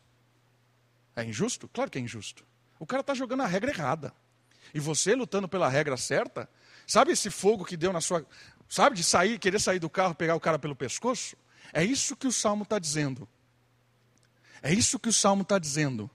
É 1.17 1.25
injusto? 1.25 1.67
Claro 1.73 1.89
que 1.89 1.97
é 1.97 2.01
injusto. 2.01 2.45
O 2.79 2.85
cara 2.85 3.01
está 3.01 3.15
jogando 3.15 3.41
a 3.41 3.47
regra 3.47 3.71
errada. 3.71 4.13
E 4.71 4.79
você 4.79 5.15
lutando 5.15 5.49
pela 5.49 5.67
regra 5.67 5.97
certa, 5.97 6.47
sabe 6.85 7.11
esse 7.11 7.31
fogo 7.31 7.65
que 7.65 7.75
deu 7.75 7.91
na 7.91 7.99
sua. 7.99 8.23
Sabe, 8.69 8.95
de 8.95 9.03
sair, 9.03 9.39
querer 9.39 9.59
sair 9.59 9.79
do 9.79 9.89
carro, 9.89 10.13
pegar 10.13 10.35
o 10.35 10.39
cara 10.39 10.59
pelo 10.59 10.75
pescoço? 10.75 11.35
É 11.73 11.83
isso 11.83 12.15
que 12.15 12.27
o 12.27 12.31
salmo 12.31 12.61
está 12.61 12.77
dizendo. 12.77 13.27
É 14.61 14.71
isso 14.71 14.99
que 14.99 15.09
o 15.09 15.13
salmo 15.13 15.41
está 15.41 15.57
dizendo. 15.57 16.07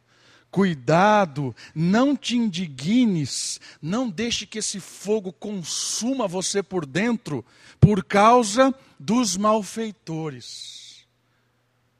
Cuidado, 0.52 1.56
não 1.74 2.14
te 2.14 2.36
indignes, 2.36 3.58
não 3.80 4.08
deixe 4.08 4.46
que 4.46 4.58
esse 4.58 4.78
fogo 4.78 5.32
consuma 5.32 6.28
você 6.28 6.62
por 6.62 6.86
dentro, 6.86 7.44
por 7.80 8.04
causa 8.04 8.72
dos 9.00 9.36
malfeitores. 9.36 11.06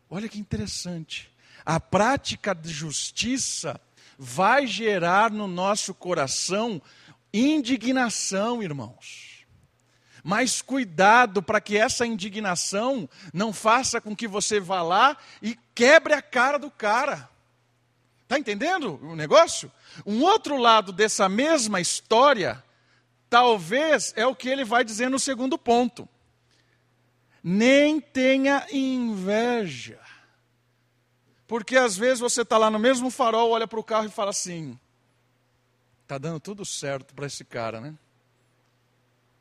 Olha 0.09 0.29
que 0.29 0.39
interessante. 0.39 1.32
A 1.65 1.79
prática 1.79 2.55
de 2.55 2.71
justiça 2.71 3.81
vai 4.19 4.67
gerar 4.67 5.31
no 5.31 5.47
nosso 5.47 5.95
coração 5.95 6.81
indignação, 7.33 8.63
irmãos. 8.63 9.47
Mas 10.23 10.63
cuidado 10.63 11.43
para 11.43 11.61
que 11.61 11.77
essa 11.77 12.07
indignação 12.07 13.09
não 13.33 13.53
faça 13.53 14.01
com 14.01 14.15
que 14.15 14.29
você 14.29 14.61
vá 14.61 14.83
lá 14.83 15.17
e 15.41 15.59
quebre 15.75 16.15
a 16.15 16.23
cara 16.23 16.59
do 16.59 16.71
cara. 16.71 17.29
Está 18.23 18.39
entendendo 18.39 19.01
o 19.03 19.17
negócio? 19.17 19.71
Um 20.07 20.23
outro 20.23 20.57
lado 20.57 20.93
dessa 20.93 21.29
mesma 21.29 21.81
história, 21.81 22.63
talvez 23.29 24.13
é 24.17 24.25
o 24.27 24.35
que 24.35 24.49
ele 24.49 24.65
vai 24.65 24.85
dizer 24.85 25.11
no 25.11 25.19
segundo 25.19 25.59
ponto. 25.59 26.09
Nem 27.43 28.01
tenha 28.01 28.65
inveja. 28.71 29.99
Porque 31.53 31.77
às 31.77 31.99
vezes 31.99 32.19
você 32.19 32.41
está 32.41 32.57
lá 32.57 32.71
no 32.71 32.79
mesmo 32.79 33.11
farol, 33.11 33.51
olha 33.51 33.69
para 33.69 33.79
o 33.79 33.85
carro 33.85 34.07
e 34.07 34.11
fala 34.11 34.31
assim: 34.31 34.81
está 36.01 36.17
dando 36.17 36.41
tudo 36.41 36.65
certo 36.65 37.15
para 37.15 37.27
esse 37.27 37.45
cara, 37.45 37.79
né? 37.79 37.95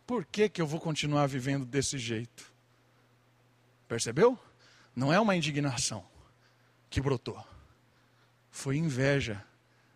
por 0.05 0.25
que, 0.25 0.49
que 0.49 0.61
eu 0.61 0.67
vou 0.67 0.77
continuar 0.77 1.25
vivendo 1.25 1.65
desse 1.65 1.97
jeito? 1.97 2.51
Percebeu? 3.87 4.37
Não 4.93 5.13
é 5.13 5.17
uma 5.21 5.37
indignação 5.37 6.05
que 6.89 6.99
brotou, 6.99 7.41
foi 8.49 8.75
inveja 8.75 9.41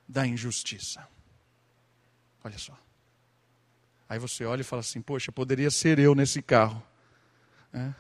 da 0.08 0.26
injustiça. 0.26 1.06
Olha 2.46 2.58
só. 2.58 2.80
Aí 4.08 4.20
você 4.20 4.46
olha 4.46 4.62
e 4.62 4.64
fala 4.64 4.80
assim: 4.80 5.02
Poxa, 5.02 5.34
poderia 5.34 5.70
ser 5.70 6.00
eu 6.00 6.16
nesse 6.16 6.42
carro. 6.42 6.82
É? 7.74 7.94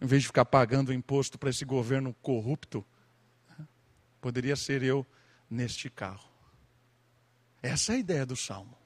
Em 0.00 0.06
vez 0.08 0.22
de 0.22 0.26
ficar 0.26 0.46
pagando 0.46 0.92
imposto 0.92 1.38
para 1.38 1.50
esse 1.50 1.64
governo 1.64 2.12
corrupto? 2.14 2.84
Poderia 4.20 4.56
ser 4.56 4.82
eu 4.82 5.06
neste 5.48 5.88
carro. 5.90 6.28
Essa 7.62 7.92
é 7.92 7.96
a 7.96 7.98
ideia 7.98 8.26
do 8.26 8.36
salmo. 8.36 8.76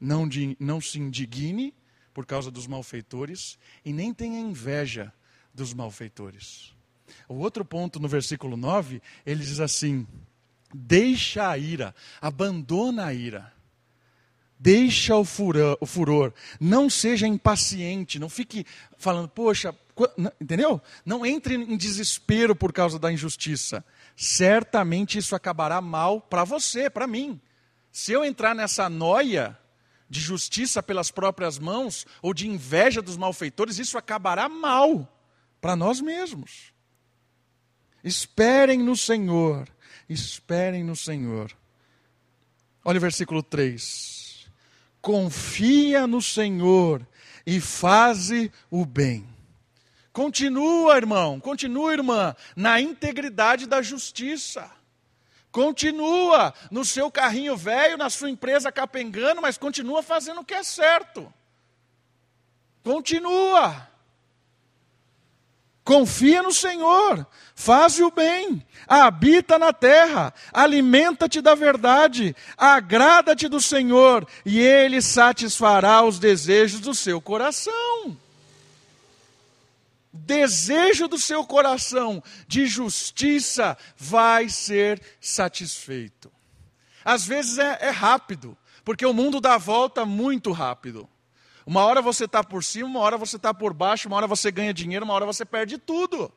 Não, 0.00 0.28
de, 0.28 0.56
não 0.58 0.80
se 0.80 0.98
indigne 0.98 1.74
por 2.12 2.24
causa 2.24 2.50
dos 2.50 2.66
malfeitores 2.66 3.58
e 3.84 3.92
nem 3.92 4.14
tenha 4.14 4.38
inveja 4.38 5.12
dos 5.52 5.74
malfeitores. 5.74 6.72
O 7.28 7.34
outro 7.34 7.64
ponto 7.64 8.00
no 8.00 8.08
versículo 8.08 8.56
9, 8.56 9.02
ele 9.26 9.44
diz 9.44 9.60
assim: 9.60 10.06
deixa 10.72 11.48
a 11.48 11.58
ira, 11.58 11.94
abandona 12.20 13.06
a 13.06 13.14
ira. 13.14 13.52
Deixa 14.58 15.14
o 15.16 15.26
o 15.80 15.86
furor, 15.86 16.32
não 16.58 16.88
seja 16.88 17.26
impaciente, 17.26 18.18
não 18.18 18.30
fique 18.30 18.64
falando, 18.96 19.28
poxa, 19.28 19.74
entendeu? 20.40 20.80
Não 21.04 21.26
entre 21.26 21.54
em 21.56 21.76
desespero 21.76 22.56
por 22.56 22.72
causa 22.72 22.98
da 22.98 23.12
injustiça. 23.12 23.84
Certamente 24.16 25.18
isso 25.18 25.34
acabará 25.34 25.80
mal 25.80 26.20
para 26.20 26.44
você, 26.44 26.88
para 26.88 27.06
mim. 27.06 27.40
Se 27.90 28.12
eu 28.12 28.24
entrar 28.24 28.54
nessa 28.54 28.88
noia, 28.88 29.58
de 30.08 30.20
justiça 30.20 30.82
pelas 30.82 31.10
próprias 31.10 31.58
mãos 31.58 32.06
ou 32.22 32.32
de 32.32 32.46
inveja 32.48 33.02
dos 33.02 33.16
malfeitores, 33.16 33.78
isso 33.78 33.98
acabará 33.98 34.48
mal 34.48 35.08
para 35.60 35.74
nós 35.74 36.00
mesmos. 36.00 36.72
Esperem 38.02 38.78
no 38.78 38.96
Senhor, 38.96 39.68
esperem 40.08 40.84
no 40.84 40.94
Senhor. 40.94 41.50
Olha 42.84 42.98
o 42.98 43.00
versículo 43.00 43.42
3. 43.42 44.46
Confia 45.00 46.06
no 46.06 46.22
Senhor 46.22 47.06
e 47.46 47.60
faze 47.60 48.52
o 48.70 48.84
bem. 48.84 49.26
Continua, 50.14 50.96
irmão, 50.96 51.40
continua, 51.40 51.92
irmã, 51.92 52.36
na 52.54 52.80
integridade 52.80 53.66
da 53.66 53.82
justiça. 53.82 54.70
Continua 55.50 56.54
no 56.70 56.84
seu 56.84 57.10
carrinho 57.10 57.56
velho, 57.56 57.98
na 57.98 58.08
sua 58.08 58.30
empresa 58.30 58.70
capengando, 58.70 59.42
mas 59.42 59.58
continua 59.58 60.04
fazendo 60.04 60.42
o 60.42 60.44
que 60.44 60.54
é 60.54 60.62
certo. 60.62 61.34
Continua. 62.84 63.88
Confia 65.82 66.44
no 66.44 66.52
Senhor, 66.52 67.26
faz 67.52 67.98
o 67.98 68.08
bem, 68.08 68.64
habita 68.86 69.58
na 69.58 69.72
terra, 69.72 70.32
alimenta-te 70.52 71.40
da 71.40 71.56
verdade, 71.56 72.36
agrada-te 72.56 73.48
do 73.48 73.60
Senhor, 73.60 74.28
e 74.46 74.60
Ele 74.60 75.02
satisfará 75.02 76.04
os 76.04 76.20
desejos 76.20 76.78
do 76.78 76.94
seu 76.94 77.20
coração 77.20 78.16
desejo 80.24 81.06
do 81.06 81.18
seu 81.18 81.44
coração 81.44 82.22
de 82.48 82.66
justiça 82.66 83.76
vai 83.96 84.48
ser 84.48 85.00
satisfeito. 85.20 86.32
Às 87.04 87.26
vezes 87.26 87.58
é, 87.58 87.78
é 87.80 87.90
rápido, 87.90 88.56
porque 88.84 89.04
o 89.04 89.12
mundo 89.12 89.40
dá 89.40 89.58
volta 89.58 90.06
muito 90.06 90.50
rápido. 90.52 91.08
Uma 91.66 91.84
hora 91.84 92.02
você 92.02 92.24
está 92.24 92.42
por 92.42 92.64
cima, 92.64 92.88
uma 92.88 93.00
hora 93.00 93.16
você 93.16 93.36
está 93.36 93.52
por 93.52 93.72
baixo, 93.72 94.08
uma 94.08 94.16
hora 94.16 94.26
você 94.26 94.50
ganha 94.50 94.74
dinheiro, 94.74 95.04
uma 95.04 95.14
hora 95.14 95.26
você 95.26 95.44
perde 95.44 95.78
tudo. 95.78 96.32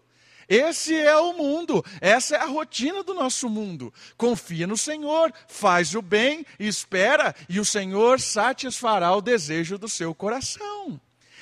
Esse 0.47 0.95
é 0.95 1.17
o 1.17 1.33
mundo, 1.33 1.83
essa 1.99 2.37
é 2.37 2.41
a 2.41 2.45
rotina 2.45 3.03
do 3.03 3.13
nosso 3.13 3.49
mundo. 3.49 3.93
Confia 4.15 4.65
no 4.65 4.77
Senhor, 4.77 5.33
faz 5.47 5.93
o 5.93 6.01
bem, 6.01 6.45
espera, 6.57 7.35
e 7.49 7.59
o 7.59 7.65
Senhor 7.65 8.21
satisfará 8.21 9.13
o 9.13 9.21
desejo 9.21 9.77
do 9.77 9.89
seu 9.89 10.15
coração. 10.15 10.99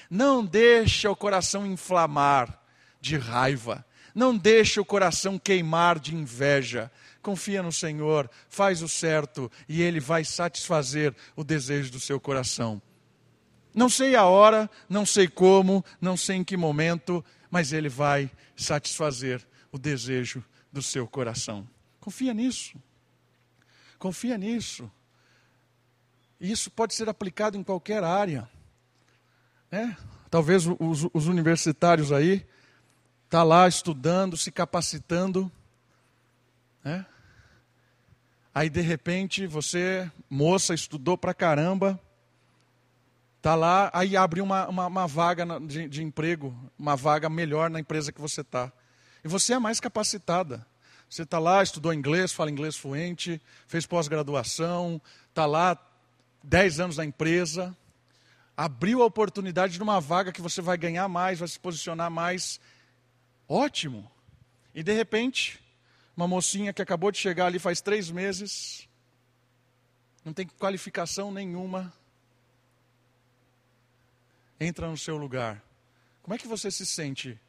Não 0.09 0.45
deixa 0.45 1.09
o 1.09 1.15
coração 1.15 1.65
inflamar 1.65 2.61
de 3.01 3.17
raiva. 3.17 3.85
Não 4.13 4.37
deixa 4.37 4.81
o 4.81 4.85
coração 4.85 5.37
queimar 5.37 5.99
de 5.99 6.15
inveja. 6.15 6.91
Confia 7.21 7.61
no 7.61 7.71
Senhor, 7.71 8.29
faz 8.47 8.81
o 8.81 8.87
certo 8.87 9.51
e 9.67 9.81
Ele 9.81 9.99
vai 9.99 10.23
satisfazer 10.23 11.13
o 11.35 11.43
desejo 11.43 11.91
do 11.91 11.99
seu 11.99 12.19
coração. 12.19 12.81
Não 13.73 13.89
sei 13.89 14.15
a 14.15 14.23
hora, 14.23 14.69
não 14.87 15.05
sei 15.05 15.27
como, 15.27 15.83
não 15.99 16.15
sei 16.15 16.37
em 16.37 16.43
que 16.43 16.55
momento, 16.55 17.23
mas 17.51 17.73
Ele 17.73 17.89
vai 17.89 18.31
satisfazer 18.55 19.45
o 19.69 19.77
desejo 19.77 20.43
do 20.71 20.81
seu 20.81 21.05
coração. 21.05 21.67
Confia 21.99 22.33
nisso. 22.33 22.77
Confia 23.99 24.37
nisso. 24.37 24.89
Isso 26.39 26.71
pode 26.71 26.93
ser 26.93 27.09
aplicado 27.09 27.57
em 27.57 27.63
qualquer 27.63 28.03
área. 28.03 28.49
É, 29.71 29.95
talvez 30.29 30.65
os, 30.67 31.07
os 31.13 31.27
universitários 31.27 32.11
aí 32.11 32.45
tá 33.29 33.43
lá 33.43 33.67
estudando, 33.67 34.37
se 34.37 34.51
capacitando, 34.51 35.51
né? 36.83 37.05
Aí 38.53 38.69
de 38.69 38.81
repente 38.81 39.45
você, 39.47 40.09
moça, 40.29 40.73
estudou 40.73 41.17
pra 41.17 41.33
caramba, 41.33 41.99
Está 43.45 43.53
lá, 43.53 43.91
aí 43.93 44.17
abre 44.17 44.41
uma, 44.41 44.67
uma, 44.67 44.87
uma 44.87 45.07
vaga 45.07 45.45
de, 45.59 45.87
de 45.87 46.01
emprego, 46.01 46.51
uma 46.79 46.95
vaga 46.95 47.29
melhor 47.29 47.69
na 47.69 47.79
empresa 47.79 48.11
que 48.11 48.19
você 48.19 48.41
está. 48.41 48.71
E 49.23 49.27
você 49.27 49.53
é 49.53 49.59
mais 49.59 49.79
capacitada. 49.79 50.65
Você 51.07 51.21
está 51.21 51.37
lá, 51.37 51.61
estudou 51.61 51.93
inglês, 51.93 52.33
fala 52.33 52.49
inglês 52.49 52.75
fluente, 52.75 53.39
fez 53.67 53.85
pós-graduação, 53.85 54.99
está 55.29 55.45
lá 55.45 55.77
10 56.43 56.79
anos 56.79 56.97
na 56.97 57.05
empresa, 57.05 57.77
abriu 58.55 59.01
a 59.01 59.05
oportunidade 59.05 59.73
de 59.73 59.83
uma 59.83 59.99
vaga 59.99 60.31
que 60.31 60.41
você 60.41 60.61
vai 60.61 60.77
ganhar 60.77 61.07
mais, 61.07 61.39
vai 61.39 61.47
se 61.47 61.59
posicionar 61.59 62.09
mais. 62.09 62.59
Ótimo. 63.47 64.09
E 64.73 64.81
de 64.81 64.93
repente, 64.93 65.59
uma 66.15 66.27
mocinha 66.27 66.73
que 66.73 66.81
acabou 66.81 67.11
de 67.11 67.17
chegar 67.17 67.47
ali 67.47 67.59
faz 67.59 67.81
três 67.81 68.09
meses, 68.09 68.87
não 70.23 70.33
tem 70.33 70.47
qualificação 70.47 71.31
nenhuma, 71.31 71.93
entra 74.59 74.89
no 74.89 74.97
seu 74.97 75.17
lugar. 75.17 75.61
Como 76.21 76.33
é 76.33 76.37
que 76.37 76.47
você 76.47 76.71
se 76.71 76.85
sente, 76.85 77.39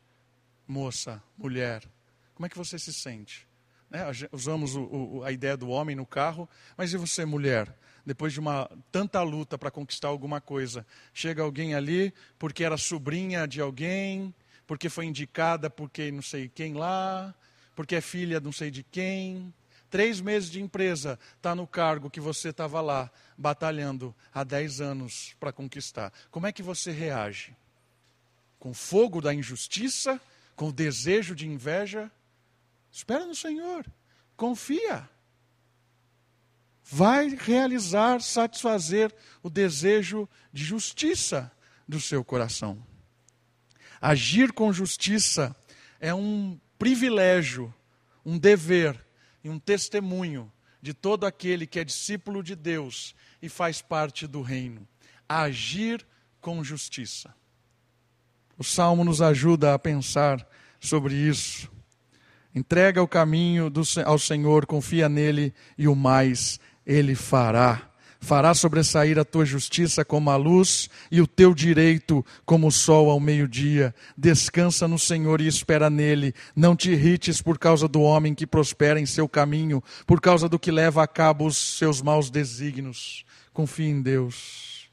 moça, 0.67 1.23
mulher? 1.39 1.83
Como 2.35 2.45
é 2.47 2.49
que 2.49 2.59
você 2.59 2.79
se 2.79 2.93
sente? 2.93 3.47
Né? 3.89 4.01
Usamos 4.33 4.75
o, 4.75 4.83
o, 4.83 5.25
a 5.25 5.33
ideia 5.33 5.57
do 5.57 5.69
homem 5.69 5.97
no 5.97 6.05
carro, 6.05 6.49
mas 6.77 6.93
e 6.93 6.97
você, 6.97 7.25
mulher? 7.25 7.75
Depois 8.07 8.33
de 8.33 8.39
uma 8.39 8.71
tanta 8.93 9.21
luta 9.23 9.59
para 9.59 9.69
conquistar 9.69 10.07
alguma 10.07 10.41
coisa, 10.41 10.87
chega 11.13 11.43
alguém 11.43 11.75
ali 11.75 12.15
porque 12.39 12.63
era 12.63 12.77
sobrinha 12.77 13.49
de 13.49 13.61
alguém, 13.61 14.33
porque 14.65 14.89
foi 14.89 15.07
indicada 15.07 15.69
porque 15.69 16.13
não 16.13 16.23
sei 16.23 16.49
quem 16.49 16.75
lá, 16.75 17.35
porque 17.75 17.97
é 17.97 18.01
filha 18.01 18.39
não 18.39 18.53
sei 18.53 18.71
de 18.71 18.85
quem. 18.85 19.53
Três 19.91 20.21
meses 20.21 20.49
de 20.49 20.61
empresa, 20.61 21.19
está 21.37 21.53
no 21.53 21.67
cargo 21.67 22.09
que 22.09 22.21
você 22.21 22.51
estava 22.51 22.81
lá, 22.81 23.11
batalhando 23.37 24.15
há 24.33 24.45
dez 24.45 24.81
anos 24.81 25.35
para 25.41 25.53
conquistar. 25.53 26.13
Como 26.31 26.47
é 26.47 26.53
que 26.53 26.63
você 26.63 26.93
reage? 26.93 27.57
Com 28.59 28.73
fogo 28.73 29.21
da 29.21 29.35
injustiça? 29.35 30.21
Com 30.55 30.71
desejo 30.71 31.35
de 31.35 31.47
inveja? 31.49 32.11
Espera 32.91 33.27
no 33.27 33.35
Senhor, 33.35 33.85
confia. 34.37 35.09
Vai 36.89 37.29
realizar, 37.29 38.21
satisfazer 38.21 39.13
o 39.43 39.51
desejo 39.51 40.29
de 40.53 40.65
justiça 40.65 41.51
do 41.87 42.01
seu 42.01 42.25
coração. 42.25 42.81
Agir 44.01 44.53
com 44.53 44.73
justiça 44.73 45.55
é 45.99 46.15
um 46.15 46.59
privilégio, 46.79 47.75
um 48.25 48.39
dever 48.39 49.05
e 49.43 49.51
um 49.51 49.59
testemunho 49.59 50.51
de 50.81 50.95
todo 50.95 51.27
aquele 51.27 51.67
que 51.67 51.81
é 51.81 51.85
discípulo 51.85 52.41
de 52.43 52.55
Deus 52.55 53.17
e 53.43 53.49
faz 53.49 53.83
parte 53.83 54.27
do 54.27 54.41
reino. 54.41 54.87
Agir 55.29 56.07
com 56.41 56.63
justiça. 56.63 57.35
O 58.57 58.63
salmo 58.63 59.05
nos 59.05 59.21
ajuda 59.21 59.75
a 59.75 59.79
pensar 59.79 60.47
sobre 60.81 61.15
isso. 61.15 61.69
Entrega 62.55 63.03
o 63.03 63.09
caminho 63.09 63.69
do, 63.69 63.83
ao 64.05 64.19
Senhor, 64.19 64.65
confia 64.65 65.09
nele 65.09 65.53
e 65.77 65.89
o 65.89 65.95
mais 65.95 66.61
ele 66.87 67.15
fará. 67.15 67.91
Fará 68.19 68.55
sobressair 68.55 69.19
a 69.19 69.25
tua 69.25 69.45
justiça 69.45 70.05
como 70.05 70.31
a 70.31 70.37
luz 70.37 70.89
e 71.11 71.21
o 71.21 71.27
teu 71.27 71.55
direito 71.55 72.25
como 72.45 72.67
o 72.67 72.73
sol 72.73 73.11
ao 73.11 73.21
meio-dia. 73.21 73.95
Descansa 74.17 74.89
no 74.89 74.99
Senhor 74.99 75.41
e 75.41 75.47
espera 75.47 75.91
nele. 75.91 76.35
Não 76.55 76.75
te 76.75 76.91
irrites 76.91 77.43
por 77.43 77.59
causa 77.59 77.87
do 77.87 78.01
homem 78.01 78.35
que 78.35 78.47
prospera 78.47 78.99
em 78.99 79.07
seu 79.07 79.29
caminho, 79.29 79.83
por 80.07 80.21
causa 80.21 80.49
do 80.49 80.59
que 80.59 80.71
leva 80.71 81.03
a 81.03 81.07
cabo 81.07 81.47
os 81.47 81.57
seus 81.57 82.01
maus 82.01 82.31
desígnios. 82.31 83.25
Confie 83.53 83.87
em 83.87 84.03
Deus. 84.03 84.89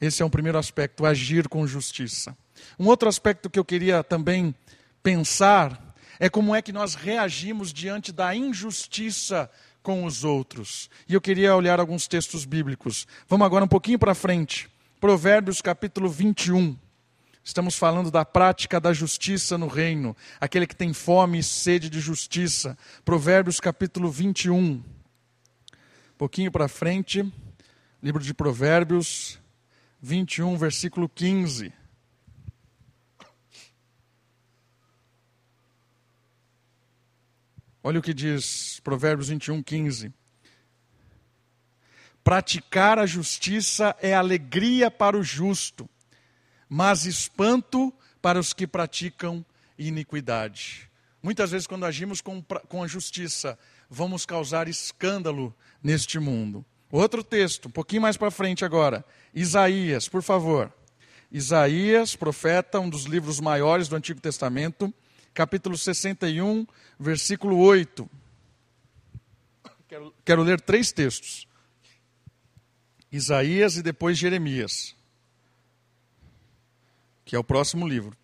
Esse 0.00 0.22
é 0.22 0.26
um 0.26 0.30
primeiro 0.30 0.58
aspecto, 0.58 1.06
agir 1.06 1.48
com 1.48 1.66
justiça. 1.66 2.36
Um 2.78 2.86
outro 2.86 3.08
aspecto 3.08 3.48
que 3.48 3.58
eu 3.58 3.64
queria 3.64 4.02
também 4.02 4.54
pensar 5.02 5.94
é 6.18 6.28
como 6.28 6.54
é 6.54 6.60
que 6.60 6.72
nós 6.72 6.94
reagimos 6.94 7.72
diante 7.72 8.12
da 8.12 8.34
injustiça 8.34 9.50
com 9.82 10.04
os 10.04 10.24
outros. 10.24 10.90
E 11.08 11.14
eu 11.14 11.20
queria 11.20 11.54
olhar 11.56 11.80
alguns 11.80 12.06
textos 12.06 12.44
bíblicos. 12.44 13.06
Vamos 13.28 13.46
agora 13.46 13.64
um 13.64 13.68
pouquinho 13.68 13.98
para 13.98 14.14
frente. 14.14 14.68
Provérbios 15.00 15.60
capítulo 15.62 16.08
21. 16.08 16.76
Estamos 17.42 17.76
falando 17.76 18.10
da 18.10 18.24
prática 18.24 18.78
da 18.78 18.92
justiça 18.92 19.56
no 19.56 19.66
reino, 19.66 20.14
aquele 20.38 20.66
que 20.66 20.76
tem 20.76 20.92
fome 20.92 21.38
e 21.38 21.42
sede 21.42 21.88
de 21.88 21.98
justiça. 21.98 22.76
Provérbios 23.04 23.58
capítulo 23.58 24.10
21. 24.10 24.56
Um 24.56 24.82
pouquinho 26.18 26.52
para 26.52 26.68
frente, 26.68 27.24
livro 28.02 28.22
de 28.22 28.34
Provérbios 28.34 29.38
21, 30.02 30.56
versículo 30.56 31.08
15. 31.08 31.72
Olha 37.82 37.98
o 37.98 38.02
que 38.02 38.12
diz 38.12 38.79
Provérbios 38.82 39.28
21, 39.28 39.62
15. 39.62 40.12
Praticar 42.22 42.98
a 42.98 43.06
justiça 43.06 43.94
é 44.00 44.14
alegria 44.14 44.90
para 44.90 45.16
o 45.16 45.22
justo, 45.22 45.88
mas 46.68 47.06
espanto 47.06 47.92
para 48.20 48.38
os 48.38 48.52
que 48.52 48.66
praticam 48.66 49.44
iniquidade. 49.78 50.90
Muitas 51.22 51.50
vezes, 51.50 51.66
quando 51.66 51.86
agimos 51.86 52.20
com, 52.20 52.42
com 52.42 52.82
a 52.82 52.86
justiça, 52.86 53.58
vamos 53.88 54.24
causar 54.24 54.68
escândalo 54.68 55.54
neste 55.82 56.18
mundo. 56.18 56.64
Outro 56.90 57.22
texto, 57.22 57.66
um 57.66 57.70
pouquinho 57.70 58.02
mais 58.02 58.16
para 58.16 58.30
frente 58.30 58.64
agora. 58.64 59.04
Isaías, 59.34 60.08
por 60.08 60.22
favor. 60.22 60.72
Isaías, 61.30 62.16
profeta, 62.16 62.80
um 62.80 62.88
dos 62.88 63.04
livros 63.04 63.40
maiores 63.40 63.88
do 63.88 63.96
Antigo 63.96 64.20
Testamento 64.20 64.92
capítulo 65.32 65.76
61, 65.76 66.66
versículo 66.98 67.58
8. 67.58 68.08
Quero, 69.90 70.14
quero 70.24 70.42
ler 70.44 70.60
três 70.60 70.92
textos: 70.92 71.48
Isaías 73.10 73.76
e 73.76 73.82
depois 73.82 74.16
Jeremias, 74.16 74.94
que 77.24 77.34
é 77.34 77.38
o 77.40 77.42
próximo 77.42 77.88
livro. 77.88 78.16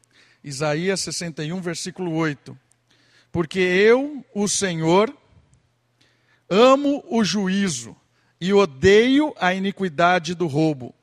Isaías 0.44 1.00
61, 1.00 1.60
versículo 1.60 2.14
8. 2.14 2.56
Porque 3.32 3.58
eu, 3.58 4.24
o 4.32 4.46
Senhor, 4.46 5.12
amo 6.48 7.04
o 7.08 7.24
juízo 7.24 7.96
e 8.40 8.52
odeio 8.52 9.34
a 9.36 9.52
iniquidade 9.52 10.36
do 10.36 10.46
roubo. 10.46 10.94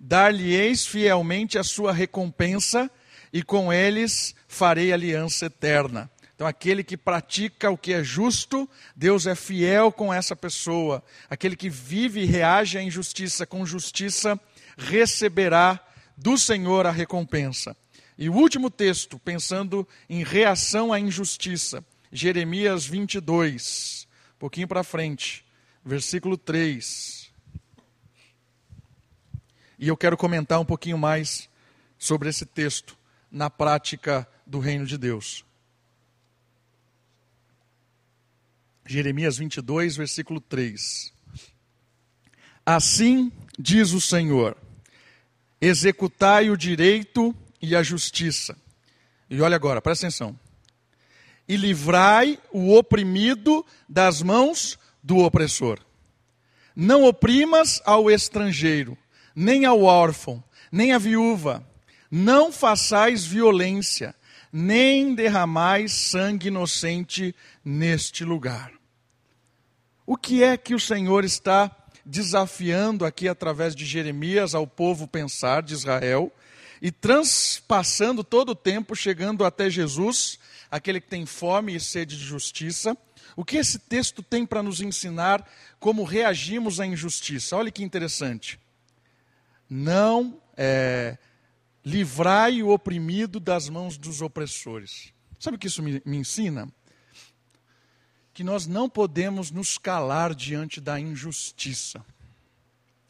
Dar-lhe-eis 0.00 0.86
fielmente 0.86 1.58
a 1.58 1.62
sua 1.62 1.92
recompensa 1.92 2.90
e 3.30 3.42
com 3.42 3.70
eles 3.70 4.34
farei 4.48 4.90
aliança 4.90 5.44
eterna. 5.44 6.10
Então, 6.38 6.46
aquele 6.46 6.84
que 6.84 6.96
pratica 6.96 7.68
o 7.68 7.76
que 7.76 7.92
é 7.92 8.04
justo, 8.04 8.70
Deus 8.94 9.26
é 9.26 9.34
fiel 9.34 9.90
com 9.90 10.14
essa 10.14 10.36
pessoa. 10.36 11.02
Aquele 11.28 11.56
que 11.56 11.68
vive 11.68 12.20
e 12.20 12.26
reage 12.26 12.78
à 12.78 12.82
injustiça 12.82 13.44
com 13.44 13.66
justiça, 13.66 14.38
receberá 14.76 15.84
do 16.16 16.38
Senhor 16.38 16.86
a 16.86 16.92
recompensa. 16.92 17.76
E 18.16 18.28
o 18.28 18.34
último 18.34 18.70
texto, 18.70 19.18
pensando 19.18 19.86
em 20.08 20.22
reação 20.22 20.92
à 20.92 21.00
injustiça, 21.00 21.84
Jeremias 22.12 22.86
22, 22.86 24.06
um 24.36 24.38
pouquinho 24.38 24.68
para 24.68 24.84
frente, 24.84 25.44
versículo 25.84 26.38
3. 26.38 27.32
E 29.76 29.88
eu 29.88 29.96
quero 29.96 30.16
comentar 30.16 30.60
um 30.60 30.64
pouquinho 30.64 30.98
mais 30.98 31.48
sobre 31.98 32.28
esse 32.28 32.46
texto 32.46 32.96
na 33.28 33.50
prática 33.50 34.24
do 34.46 34.60
reino 34.60 34.86
de 34.86 34.96
Deus. 34.96 35.47
Jeremias 38.90 39.36
22, 39.36 39.98
versículo 39.98 40.40
3. 40.40 41.12
Assim 42.64 43.30
diz 43.58 43.92
o 43.92 44.00
Senhor: 44.00 44.56
executai 45.60 46.48
o 46.48 46.56
direito 46.56 47.36
e 47.60 47.76
a 47.76 47.82
justiça. 47.82 48.56
E 49.28 49.42
olha 49.42 49.56
agora, 49.56 49.82
presta 49.82 50.06
atenção. 50.06 50.38
E 51.46 51.54
livrai 51.54 52.38
o 52.50 52.74
oprimido 52.74 53.64
das 53.86 54.22
mãos 54.22 54.78
do 55.02 55.18
opressor. 55.18 55.80
Não 56.74 57.04
oprimas 57.04 57.82
ao 57.84 58.10
estrangeiro, 58.10 58.96
nem 59.36 59.66
ao 59.66 59.82
órfão, 59.82 60.42
nem 60.72 60.92
à 60.92 60.98
viúva, 60.98 61.62
não 62.10 62.50
façais 62.50 63.26
violência, 63.26 64.14
nem 64.50 65.14
derramais 65.14 65.92
sangue 65.92 66.48
inocente 66.48 67.34
neste 67.62 68.24
lugar. 68.24 68.77
O 70.10 70.16
que 70.16 70.42
é 70.42 70.56
que 70.56 70.74
o 70.74 70.80
Senhor 70.80 71.22
está 71.22 71.70
desafiando 72.02 73.04
aqui 73.04 73.28
através 73.28 73.76
de 73.76 73.84
Jeremias 73.84 74.54
ao 74.54 74.66
povo 74.66 75.06
pensar 75.06 75.62
de 75.62 75.74
Israel 75.74 76.32
e 76.80 76.90
transpassando 76.90 78.24
todo 78.24 78.52
o 78.52 78.54
tempo, 78.54 78.96
chegando 78.96 79.44
até 79.44 79.68
Jesus, 79.68 80.38
aquele 80.70 80.98
que 80.98 81.08
tem 81.08 81.26
fome 81.26 81.76
e 81.76 81.78
sede 81.78 82.16
de 82.16 82.24
justiça? 82.24 82.96
O 83.36 83.44
que 83.44 83.58
esse 83.58 83.78
texto 83.78 84.22
tem 84.22 84.46
para 84.46 84.62
nos 84.62 84.80
ensinar 84.80 85.46
como 85.78 86.04
reagimos 86.04 86.80
à 86.80 86.86
injustiça? 86.86 87.54
Olha 87.54 87.70
que 87.70 87.82
interessante. 87.82 88.58
não 89.68 90.40
é, 90.56 91.18
livrai 91.84 92.62
o 92.62 92.70
oprimido 92.70 93.38
das 93.38 93.68
mãos 93.68 93.98
dos 93.98 94.22
opressores. 94.22 95.12
Sabe 95.38 95.58
o 95.58 95.60
que 95.60 95.66
isso 95.66 95.82
me, 95.82 96.00
me 96.06 96.16
ensina? 96.16 96.66
Que 98.38 98.44
nós 98.44 98.68
não 98.68 98.88
podemos 98.88 99.50
nos 99.50 99.78
calar 99.78 100.32
diante 100.32 100.80
da 100.80 101.00
injustiça. 101.00 102.06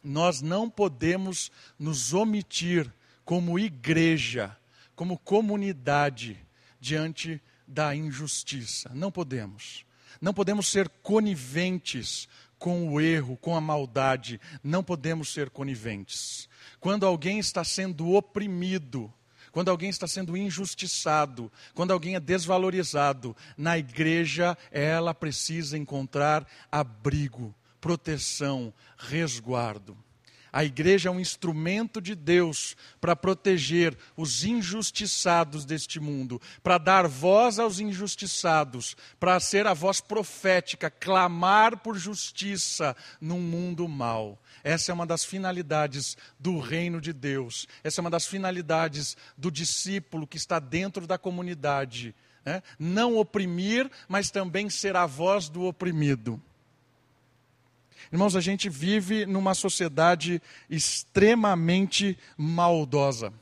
Nós 0.03 0.41
não 0.41 0.71
podemos 0.71 1.53
nos 1.79 2.15
omitir 2.15 2.91
como 3.27 3.59
igreja, 3.59 4.57
como 4.97 5.19
comunidade, 5.19 6.43
diante 6.81 7.43
da 7.67 7.95
injustiça. 7.95 8.91
Não 8.95 9.13
podemos. 9.13 9.85
Não 10.19 10.33
podemos 10.33 10.67
ser 10.67 10.89
coniventes 11.03 12.27
com 12.59 12.89
o 12.89 12.99
erro, 12.99 13.37
com 13.37 13.55
a 13.55 13.61
maldade. 13.61 14.41
Não 14.65 14.83
podemos 14.83 15.31
ser 15.31 15.51
coniventes. 15.51 16.49
Quando 16.81 17.05
alguém 17.05 17.39
está 17.39 17.63
sendo 17.63 18.15
oprimido, 18.15 19.13
quando 19.59 19.73
alguém 19.73 19.91
está 19.91 20.07
sendo 20.07 20.37
injustiçado, 20.37 21.51
quando 21.75 21.91
alguém 21.91 22.15
é 22.15 22.21
desvalorizado, 22.21 23.37
na 23.57 23.77
igreja 23.77 24.57
ela 24.71 25.13
precisa 25.13 25.77
encontrar 25.77 26.47
abrigo, 26.71 27.53
proteção, 27.81 28.73
resguardo. 28.97 29.99
A 30.53 30.65
igreja 30.65 31.09
é 31.09 31.13
um 31.13 31.19
instrumento 31.19 32.01
de 32.01 32.15
Deus 32.15 32.77
para 33.01 33.17
proteger 33.17 33.99
os 34.17 34.45
injustiçados 34.45 35.65
deste 35.65 35.99
mundo, 35.99 36.41
para 36.63 36.79
dar 36.79 37.09
voz 37.09 37.59
aos 37.59 37.81
injustiçados, 37.81 38.97
para 39.19 39.41
ser 39.41 39.67
a 39.67 39.75
voz 39.75 40.01
profética, 40.01 40.89
clamar 40.89 41.79
por 41.79 41.97
justiça 41.99 42.97
num 43.21 43.41
mundo 43.41 43.89
mau. 43.89 44.41
Essa 44.63 44.93
é 44.93 44.95
uma 44.95 45.07
das 45.07 45.25
finalidades 45.25 46.17
do 46.39 46.59
reino 46.59 47.01
de 47.01 47.13
Deus. 47.13 47.67
Essa 47.83 48.01
é 48.01 48.03
uma 48.03 48.11
das 48.11 48.27
finalidades 48.27 49.17
do 49.37 49.51
discípulo 49.51 50.27
que 50.27 50.37
está 50.37 50.59
dentro 50.59 51.07
da 51.07 51.19
comunidade. 51.19 52.15
Né? 52.45 52.63
Não 52.79 53.17
oprimir, 53.17 53.91
mas 54.09 54.31
também 54.31 54.69
ser 54.71 54.97
a 54.97 55.07
voz 55.07 55.49
do 55.49 55.65
oprimido. 55.65 56.41
Irmãos, 58.11 58.35
a 58.35 58.41
gente 58.41 58.69
vive 58.69 59.27
numa 59.27 59.55
sociedade 59.55 60.41
extremamente 60.71 62.17
maldosa. 62.37 63.33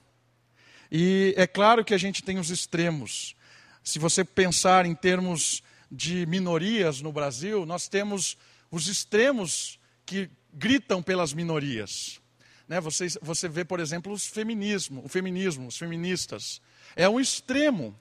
E 0.90 1.34
é 1.36 1.46
claro 1.46 1.84
que 1.84 1.94
a 1.94 1.98
gente 1.98 2.22
tem 2.22 2.38
os 2.38 2.50
extremos. 2.50 3.36
Se 3.82 3.98
você 3.98 4.24
pensar 4.24 4.84
em 4.84 4.94
termos 4.94 5.62
de 5.90 6.26
minorias 6.26 7.00
no 7.00 7.12
Brasil, 7.12 7.64
nós 7.64 7.86
temos 7.86 8.36
os 8.70 8.88
extremos 8.88 9.78
que 10.06 10.30
gritam 10.52 11.02
pelas 11.02 11.34
minorias. 11.34 12.20
Né? 12.68 12.80
Você, 12.80 13.08
você 13.20 13.48
vê, 13.48 13.64
por 13.64 13.80
exemplo, 13.80 14.12
os 14.12 14.26
feminismo, 14.26 15.02
o 15.04 15.08
feminismo, 15.08 15.66
os 15.66 15.76
feministas. 15.76 16.62
É 16.94 17.08
um 17.08 17.20
extremo. 17.20 17.98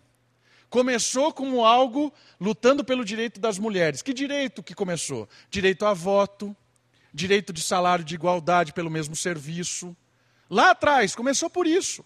Começou 0.69 1.33
como 1.33 1.65
algo 1.65 2.13
lutando 2.39 2.83
pelo 2.83 3.03
direito 3.03 3.39
das 3.39 3.57
mulheres. 3.57 4.01
Que 4.01 4.13
direito 4.13 4.63
que 4.63 4.73
começou? 4.73 5.27
Direito 5.49 5.85
a 5.85 5.93
voto, 5.93 6.55
direito 7.13 7.51
de 7.51 7.61
salário 7.61 8.05
de 8.05 8.15
igualdade 8.15 8.73
pelo 8.73 8.89
mesmo 8.89 9.15
serviço. 9.15 9.95
Lá 10.49 10.71
atrás, 10.71 11.15
começou 11.15 11.49
por 11.49 11.65
isso. 11.65 12.05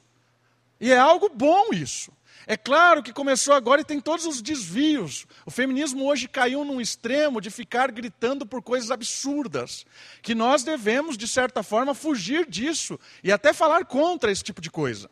E 0.79 0.91
é 0.91 0.97
algo 0.97 1.29
bom 1.29 1.73
isso. 1.73 2.12
É 2.47 2.58
claro 2.58 3.04
que 3.04 3.13
começou 3.13 3.54
agora 3.54 3.82
e 3.82 3.86
tem 3.86 3.99
todos 3.99 4.25
os 4.25 4.41
desvios. 4.41 5.28
O 5.45 5.52
feminismo 5.52 6.06
hoje 6.06 6.28
caiu 6.28 6.63
num 6.63 6.82
extremo 6.82 7.41
de 7.41 7.49
ficar 7.49 7.91
gritando 7.91 8.45
por 8.45 8.62
coisas 8.62 8.91
absurdas, 8.91 9.86
que 10.21 10.34
nós 10.34 10.63
devemos, 10.63 11.17
de 11.17 11.28
certa 11.28 11.62
forma, 11.62 11.93
fugir 11.93 12.49
disso 12.49 12.99
e 13.23 13.32
até 13.32 13.54
falar 13.54 13.86
contra 13.86 14.32
esse 14.32 14.43
tipo 14.43 14.62
de 14.62 14.71
coisa. 14.71 15.10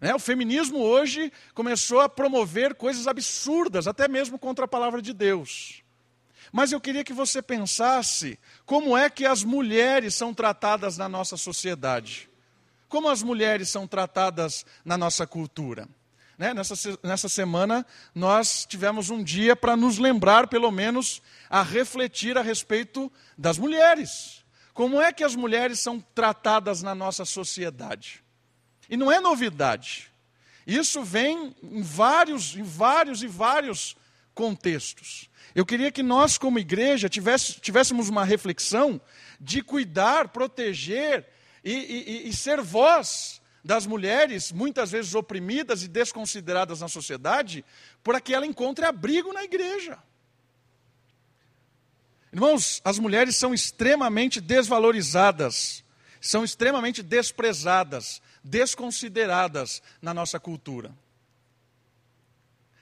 Né? 0.00 0.14
O 0.14 0.18
feminismo 0.18 0.78
hoje 0.78 1.32
começou 1.54 2.00
a 2.00 2.08
promover 2.08 2.74
coisas 2.74 3.06
absurdas, 3.06 3.86
até 3.86 4.08
mesmo 4.08 4.38
contra 4.38 4.64
a 4.64 4.68
palavra 4.68 5.00
de 5.02 5.12
Deus. 5.12 5.82
Mas 6.52 6.72
eu 6.72 6.80
queria 6.80 7.04
que 7.04 7.12
você 7.12 7.40
pensasse 7.40 8.38
como 8.66 8.96
é 8.96 9.08
que 9.08 9.24
as 9.24 9.44
mulheres 9.44 10.14
são 10.14 10.34
tratadas 10.34 10.98
na 10.98 11.08
nossa 11.08 11.36
sociedade. 11.36 12.28
Como 12.88 13.08
as 13.08 13.22
mulheres 13.22 13.68
são 13.68 13.86
tratadas 13.86 14.66
na 14.84 14.98
nossa 14.98 15.26
cultura. 15.26 15.88
Né? 16.40 16.54
Nessa, 16.54 16.98
nessa 17.02 17.28
semana, 17.28 17.84
nós 18.14 18.64
tivemos 18.64 19.10
um 19.10 19.22
dia 19.22 19.54
para 19.54 19.76
nos 19.76 19.98
lembrar, 19.98 20.46
pelo 20.46 20.70
menos, 20.70 21.20
a 21.50 21.62
refletir 21.62 22.38
a 22.38 22.40
respeito 22.40 23.12
das 23.36 23.58
mulheres. 23.58 24.42
Como 24.72 25.02
é 25.02 25.12
que 25.12 25.22
as 25.22 25.36
mulheres 25.36 25.80
são 25.80 26.00
tratadas 26.14 26.80
na 26.80 26.94
nossa 26.94 27.26
sociedade? 27.26 28.24
E 28.88 28.96
não 28.96 29.12
é 29.12 29.20
novidade. 29.20 30.10
Isso 30.66 31.02
vem 31.02 31.54
em 31.62 31.82
vários, 31.82 32.56
em 32.56 32.62
vários 32.62 33.22
e 33.22 33.26
vários 33.26 33.94
contextos. 34.34 35.28
Eu 35.54 35.66
queria 35.66 35.92
que 35.92 36.02
nós, 36.02 36.38
como 36.38 36.58
igreja, 36.58 37.06
tivéssemos 37.06 38.08
uma 38.08 38.24
reflexão 38.24 38.98
de 39.38 39.60
cuidar, 39.60 40.28
proteger 40.28 41.26
e, 41.62 41.74
e, 41.74 42.28
e 42.30 42.32
ser 42.32 42.62
voz 42.62 43.39
das 43.64 43.86
mulheres, 43.86 44.52
muitas 44.52 44.90
vezes 44.90 45.14
oprimidas 45.14 45.82
e 45.82 45.88
desconsideradas 45.88 46.80
na 46.80 46.88
sociedade, 46.88 47.64
para 48.02 48.20
que 48.20 48.34
ela 48.34 48.46
encontre 48.46 48.84
abrigo 48.84 49.32
na 49.32 49.44
igreja. 49.44 49.98
Irmãos, 52.32 52.80
as 52.84 52.98
mulheres 52.98 53.36
são 53.36 53.52
extremamente 53.52 54.40
desvalorizadas, 54.40 55.84
são 56.20 56.44
extremamente 56.44 57.02
desprezadas, 57.02 58.22
desconsideradas 58.42 59.82
na 60.00 60.14
nossa 60.14 60.38
cultura. 60.38 60.94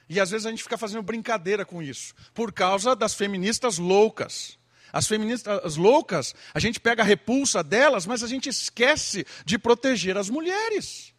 E 0.09 0.21
às 0.21 0.31
vezes 0.31 0.47
a 0.47 0.51
gente 0.51 0.63
fica 0.63 0.79
fazendo 0.79 1.03
brincadeira 1.03 1.65
com 1.65 1.83
isso, 1.83 2.15
por 2.33 2.53
causa 2.53 2.97
das 2.97 3.15
feministas 3.15 3.79
loucas. 3.79 4.59
As 4.93 5.07
feministas 5.07 5.77
loucas, 5.77 6.35
a 6.55 6.59
gente 6.59 6.81
pega 6.81 7.03
a 7.03 7.07
repulsa 7.07 7.63
delas, 7.63 8.07
mas 8.07 8.23
a 8.23 8.27
gente 8.27 8.49
esquece 8.49 9.27
de 9.45 9.59
proteger 9.59 10.17
as 10.17 10.31
mulheres, 10.31 11.13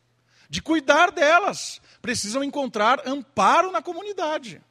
de 0.50 0.62
cuidar 0.62 1.12
delas. 1.12 1.82
Precisam 2.02 2.44
encontrar 2.44 3.08
amparo 3.08 3.72
na 3.72 3.82
comunidade. 3.82 4.62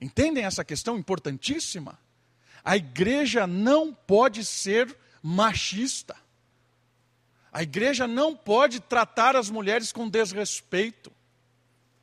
Entendem 0.00 0.44
essa 0.44 0.64
questão 0.64 0.98
importantíssima? 0.98 1.98
A 2.62 2.76
igreja 2.76 3.46
não 3.46 3.92
pode 3.92 4.44
ser 4.44 4.94
machista. 5.22 6.16
A 7.52 7.62
igreja 7.62 8.06
não 8.06 8.36
pode 8.36 8.80
tratar 8.80 9.36
as 9.36 9.48
mulheres 9.48 9.92
com 9.92 10.08
desrespeito. 10.08 11.12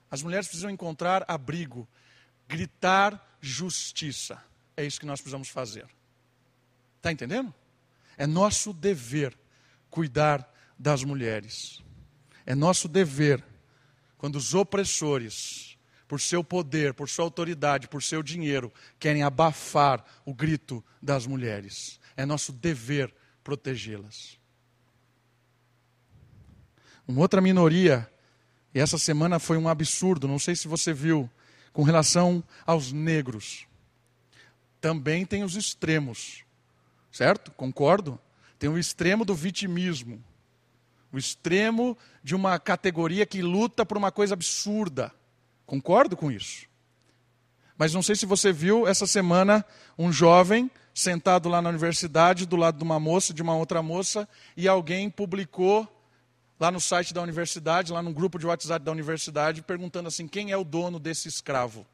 As 0.10 0.24
mulheres 0.24 0.48
precisam 0.48 0.70
encontrar 0.70 1.26
abrigo, 1.28 1.88
gritar 2.48 3.38
justiça. 3.40 4.42
É 4.82 4.86
isso 4.86 5.00
que 5.00 5.06
nós 5.06 5.22
precisamos 5.22 5.48
fazer. 5.48 5.86
Está 6.98 7.12
entendendo? 7.12 7.54
É 8.18 8.26
nosso 8.26 8.74
dever 8.74 9.38
cuidar 9.92 10.52
das 10.78 11.04
mulheres. 11.04 11.84
É 12.48 12.56
nosso 12.56 12.88
dever, 12.88 13.46
quando 14.18 14.38
os 14.38 14.56
opressores, 14.56 15.78
por 16.08 16.20
seu 16.20 16.44
poder, 16.44 16.96
por 16.96 17.08
sua 17.08 17.26
autoridade, 17.26 17.88
por 17.88 18.02
seu 18.02 18.24
dinheiro, 18.24 18.74
querem 18.98 19.22
abafar 19.22 20.04
o 20.26 20.34
grito 20.34 20.84
das 21.00 21.28
mulheres. 21.28 22.00
É 22.18 22.26
nosso 22.26 22.52
dever 22.52 23.14
protegê-las. 23.44 24.40
Uma 27.08 27.22
outra 27.22 27.40
minoria 27.40 28.12
e 28.74 28.80
essa 28.80 28.98
semana 28.98 29.38
foi 29.38 29.58
um 29.58 29.70
absurdo, 29.70 30.28
não 30.28 30.40
sei 30.40 30.56
se 30.56 30.68
você 30.68 30.92
viu, 30.92 31.30
com 31.72 31.84
relação 31.84 32.44
aos 32.66 32.92
negros. 32.92 33.70
Também 34.82 35.26
tem 35.26 35.44
os 35.44 35.56
extremos, 35.56 36.44
certo? 37.12 37.52
Concordo? 37.52 38.20
Tem 38.58 38.68
o 38.70 38.78
extremo 38.78 39.24
do 39.24 39.36
vitimismo, 39.36 40.22
o 41.14 41.18
extremo 41.18 41.98
de 42.24 42.36
uma 42.36 42.60
categoria 42.60 43.26
que 43.26 43.42
luta 43.42 43.86
por 43.86 43.98
uma 43.98 44.12
coisa 44.12 44.34
absurda. 44.34 45.14
Concordo 45.66 46.18
com 46.18 46.32
isso. 46.32 46.66
Mas 47.78 47.94
não 47.94 48.02
sei 48.02 48.16
se 48.16 48.26
você 48.26 48.52
viu 48.52 48.88
essa 48.88 49.08
semana 49.08 49.66
um 49.98 50.12
jovem 50.12 50.70
sentado 50.94 51.48
lá 51.48 51.62
na 51.62 51.70
universidade, 51.70 52.46
do 52.46 52.56
lado 52.56 52.78
de 52.78 52.84
uma 52.84 53.00
moça, 53.00 53.34
de 53.34 53.42
uma 53.42 53.56
outra 53.56 53.82
moça, 53.82 54.28
e 54.58 54.68
alguém 54.68 55.10
publicou 55.10 55.88
lá 56.60 56.70
no 56.70 56.80
site 56.80 57.14
da 57.14 57.22
universidade, 57.22 57.92
lá 57.92 58.04
no 58.04 58.14
grupo 58.14 58.38
de 58.38 58.46
WhatsApp 58.46 58.86
da 58.86 58.92
universidade, 58.92 59.62
perguntando 59.62 60.08
assim: 60.08 60.28
quem 60.28 60.52
é 60.52 60.58
o 60.58 60.64
dono 60.64 61.00
desse 61.00 61.28
escravo? 61.28 61.86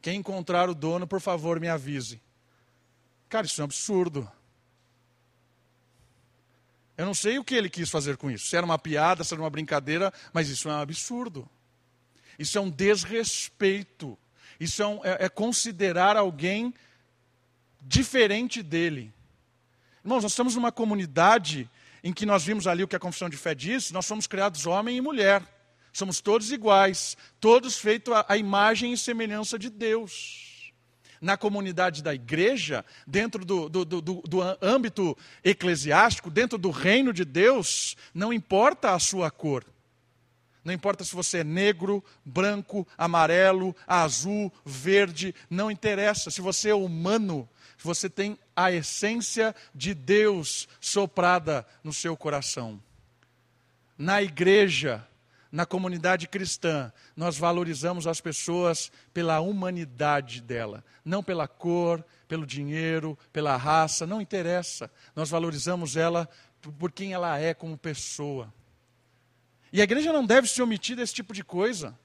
Quem 0.00 0.18
encontrar 0.18 0.68
o 0.68 0.74
dono, 0.74 1.06
por 1.06 1.20
favor, 1.20 1.58
me 1.58 1.68
avise. 1.68 2.20
Cara, 3.28 3.46
isso 3.46 3.60
é 3.60 3.64
um 3.64 3.66
absurdo. 3.66 4.30
Eu 6.96 7.04
não 7.04 7.14
sei 7.14 7.38
o 7.38 7.44
que 7.44 7.54
ele 7.54 7.68
quis 7.68 7.90
fazer 7.90 8.16
com 8.16 8.30
isso. 8.30 8.46
Se 8.46 8.56
era 8.56 8.64
uma 8.64 8.78
piada, 8.78 9.22
se 9.22 9.34
era 9.34 9.42
uma 9.42 9.50
brincadeira, 9.50 10.12
mas 10.32 10.48
isso 10.48 10.68
é 10.68 10.72
um 10.72 10.80
absurdo. 10.80 11.48
Isso 12.38 12.56
é 12.56 12.60
um 12.60 12.70
desrespeito. 12.70 14.16
Isso 14.58 14.82
é, 14.82 14.86
um, 14.86 15.04
é, 15.04 15.26
é 15.26 15.28
considerar 15.28 16.16
alguém 16.16 16.72
diferente 17.82 18.62
dele. 18.62 19.12
Irmãos, 20.04 20.22
nós 20.22 20.32
estamos 20.32 20.54
numa 20.54 20.72
comunidade 20.72 21.68
em 22.02 22.12
que 22.12 22.24
nós 22.24 22.44
vimos 22.44 22.66
ali 22.66 22.82
o 22.84 22.88
que 22.88 22.96
a 22.96 23.00
confissão 23.00 23.28
de 23.28 23.36
fé 23.36 23.54
diz, 23.54 23.90
nós 23.90 24.06
somos 24.06 24.26
criados 24.26 24.64
homem 24.64 24.96
e 24.96 25.00
mulher. 25.00 25.42
Somos 25.96 26.20
todos 26.20 26.52
iguais, 26.52 27.16
todos 27.40 27.78
feitos 27.78 28.12
à 28.28 28.36
imagem 28.36 28.92
e 28.92 28.98
semelhança 28.98 29.58
de 29.58 29.70
Deus. 29.70 30.70
Na 31.22 31.38
comunidade 31.38 32.02
da 32.02 32.14
igreja, 32.14 32.84
dentro 33.06 33.46
do, 33.46 33.66
do, 33.66 33.82
do, 33.82 34.02
do 34.02 34.42
âmbito 34.60 35.16
eclesiástico, 35.42 36.28
dentro 36.28 36.58
do 36.58 36.68
reino 36.68 37.14
de 37.14 37.24
Deus, 37.24 37.96
não 38.12 38.30
importa 38.30 38.92
a 38.92 38.98
sua 38.98 39.30
cor. 39.30 39.64
Não 40.62 40.74
importa 40.74 41.02
se 41.02 41.14
você 41.14 41.38
é 41.38 41.44
negro, 41.44 42.04
branco, 42.22 42.86
amarelo, 42.98 43.74
azul, 43.86 44.52
verde, 44.66 45.34
não 45.48 45.70
interessa. 45.70 46.30
Se 46.30 46.42
você 46.42 46.68
é 46.68 46.74
humano, 46.74 47.48
você 47.78 48.10
tem 48.10 48.38
a 48.54 48.70
essência 48.70 49.56
de 49.74 49.94
Deus 49.94 50.68
soprada 50.78 51.66
no 51.82 51.90
seu 51.90 52.14
coração. 52.18 52.78
Na 53.96 54.22
igreja, 54.22 55.02
na 55.56 55.64
comunidade 55.64 56.28
cristã, 56.28 56.92
nós 57.16 57.38
valorizamos 57.38 58.06
as 58.06 58.20
pessoas 58.20 58.92
pela 59.14 59.40
humanidade 59.40 60.42
dela, 60.42 60.84
não 61.02 61.22
pela 61.22 61.48
cor, 61.48 62.04
pelo 62.28 62.46
dinheiro, 62.46 63.18
pela 63.32 63.56
raça, 63.56 64.06
não 64.06 64.20
interessa. 64.20 64.90
Nós 65.14 65.30
valorizamos 65.30 65.96
ela 65.96 66.28
por 66.78 66.92
quem 66.92 67.14
ela 67.14 67.38
é 67.38 67.54
como 67.54 67.78
pessoa. 67.78 68.52
E 69.72 69.80
a 69.80 69.84
igreja 69.84 70.12
não 70.12 70.26
deve 70.26 70.46
se 70.46 70.60
omitir 70.60 70.94
desse 70.94 71.14
tipo 71.14 71.32
de 71.32 71.42
coisa. 71.42 71.98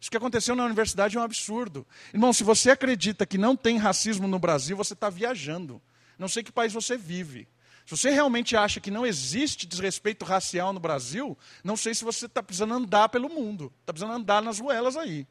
Isso 0.00 0.10
que 0.10 0.16
aconteceu 0.16 0.56
na 0.56 0.64
universidade 0.64 1.16
é 1.16 1.20
um 1.20 1.22
absurdo. 1.22 1.86
Irmão, 2.12 2.32
se 2.32 2.42
você 2.42 2.72
acredita 2.72 3.24
que 3.24 3.38
não 3.38 3.54
tem 3.54 3.78
racismo 3.78 4.26
no 4.26 4.40
Brasil, 4.40 4.76
você 4.76 4.94
está 4.94 5.08
viajando. 5.08 5.80
Não 6.18 6.26
sei 6.26 6.42
que 6.42 6.50
país 6.50 6.72
você 6.72 6.96
vive. 6.96 7.46
Se 7.86 7.96
você 7.96 8.10
realmente 8.10 8.56
acha 8.56 8.80
que 8.80 8.90
não 8.90 9.06
existe 9.06 9.66
desrespeito 9.66 10.24
racial 10.24 10.72
no 10.72 10.80
Brasil, 10.80 11.38
não 11.64 11.76
sei 11.76 11.94
se 11.94 12.04
você 12.04 12.26
está 12.26 12.42
precisando 12.42 12.74
andar 12.74 13.08
pelo 13.08 13.28
mundo. 13.28 13.72
Está 13.80 13.92
precisando 13.92 14.14
andar 14.14 14.42
nas 14.42 14.58
ruelas 14.58 14.96
aí. 14.96 15.26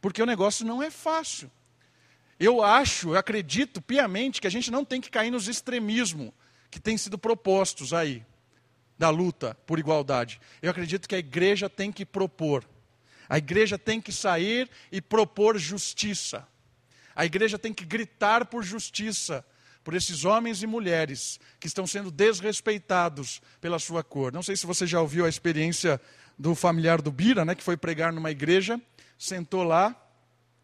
Porque 0.00 0.22
o 0.22 0.26
negócio 0.26 0.64
não 0.64 0.82
é 0.82 0.90
fácil. 0.90 1.50
Eu 2.38 2.62
acho, 2.62 3.10
eu 3.10 3.18
acredito 3.18 3.80
piamente 3.80 4.40
que 4.40 4.46
a 4.46 4.50
gente 4.50 4.70
não 4.70 4.84
tem 4.84 5.00
que 5.00 5.10
cair 5.10 5.30
nos 5.30 5.48
extremismos 5.48 6.30
que 6.70 6.78
têm 6.78 6.98
sido 6.98 7.16
propostos 7.16 7.92
aí, 7.92 8.24
da 8.98 9.08
luta 9.08 9.56
por 9.66 9.78
igualdade. 9.78 10.40
Eu 10.60 10.70
acredito 10.70 11.08
que 11.08 11.14
a 11.14 11.18
igreja 11.18 11.70
tem 11.70 11.90
que 11.90 12.04
propor 12.04 12.64
a 13.28 13.38
igreja 13.38 13.78
tem 13.78 14.00
que 14.00 14.12
sair 14.12 14.70
e 14.92 15.00
propor 15.00 15.58
justiça. 15.58 16.46
A 17.14 17.24
igreja 17.24 17.58
tem 17.58 17.72
que 17.72 17.84
gritar 17.84 18.44
por 18.46 18.62
justiça 18.62 19.44
por 19.84 19.94
esses 19.94 20.24
homens 20.24 20.62
e 20.62 20.66
mulheres 20.66 21.38
que 21.60 21.66
estão 21.66 21.86
sendo 21.86 22.10
desrespeitados 22.10 23.42
pela 23.60 23.78
sua 23.78 24.02
cor. 24.02 24.32
Não 24.32 24.42
sei 24.42 24.56
se 24.56 24.66
você 24.66 24.86
já 24.86 25.00
ouviu 25.00 25.26
a 25.26 25.28
experiência 25.28 26.00
do 26.38 26.54
familiar 26.54 27.02
do 27.02 27.12
Bira, 27.12 27.44
né, 27.44 27.54
que 27.54 27.62
foi 27.62 27.76
pregar 27.76 28.12
numa 28.12 28.30
igreja, 28.30 28.80
sentou 29.18 29.62
lá, 29.62 29.94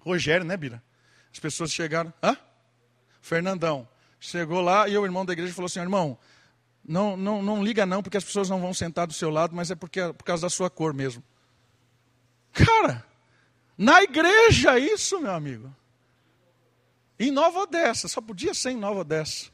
Rogério, 0.01 0.45
né, 0.45 0.57
Bira? 0.57 0.83
As 1.31 1.39
pessoas 1.39 1.71
chegaram, 1.71 2.13
hã? 2.23 2.37
Fernandão. 3.21 3.87
Chegou 4.19 4.61
lá 4.61 4.89
e 4.89 4.97
o 4.97 5.05
irmão 5.05 5.25
da 5.25 5.33
igreja 5.33 5.53
falou 5.53 5.67
assim: 5.67 5.81
irmão, 5.81 6.19
não, 6.85 7.17
não, 7.17 7.43
não 7.43 7.63
liga 7.63 7.87
não, 7.87 8.03
porque 8.03 8.17
as 8.17 8.25
pessoas 8.25 8.49
não 8.49 8.61
vão 8.61 8.75
sentar 8.75 9.07
do 9.07 9.13
seu 9.13 9.31
lado, 9.31 9.55
mas 9.55 9.71
é 9.71 9.75
porque 9.75 10.01
é 10.01 10.13
por 10.13 10.25
causa 10.25 10.43
da 10.43 10.51
sua 10.51 10.69
cor 10.69 10.93
mesmo. 10.93 11.23
Cara, 12.53 13.05
na 13.79 14.03
igreja 14.03 14.79
isso, 14.79 15.21
meu 15.21 15.33
amigo. 15.33 15.75
Em 17.21 17.31
Nova 17.31 17.61
Odessa, 17.61 18.09
só 18.09 18.19
podia 18.23 18.55
ser 18.55 18.71
em 18.71 18.79
Nova 18.79 19.01
Odessa. 19.01 19.51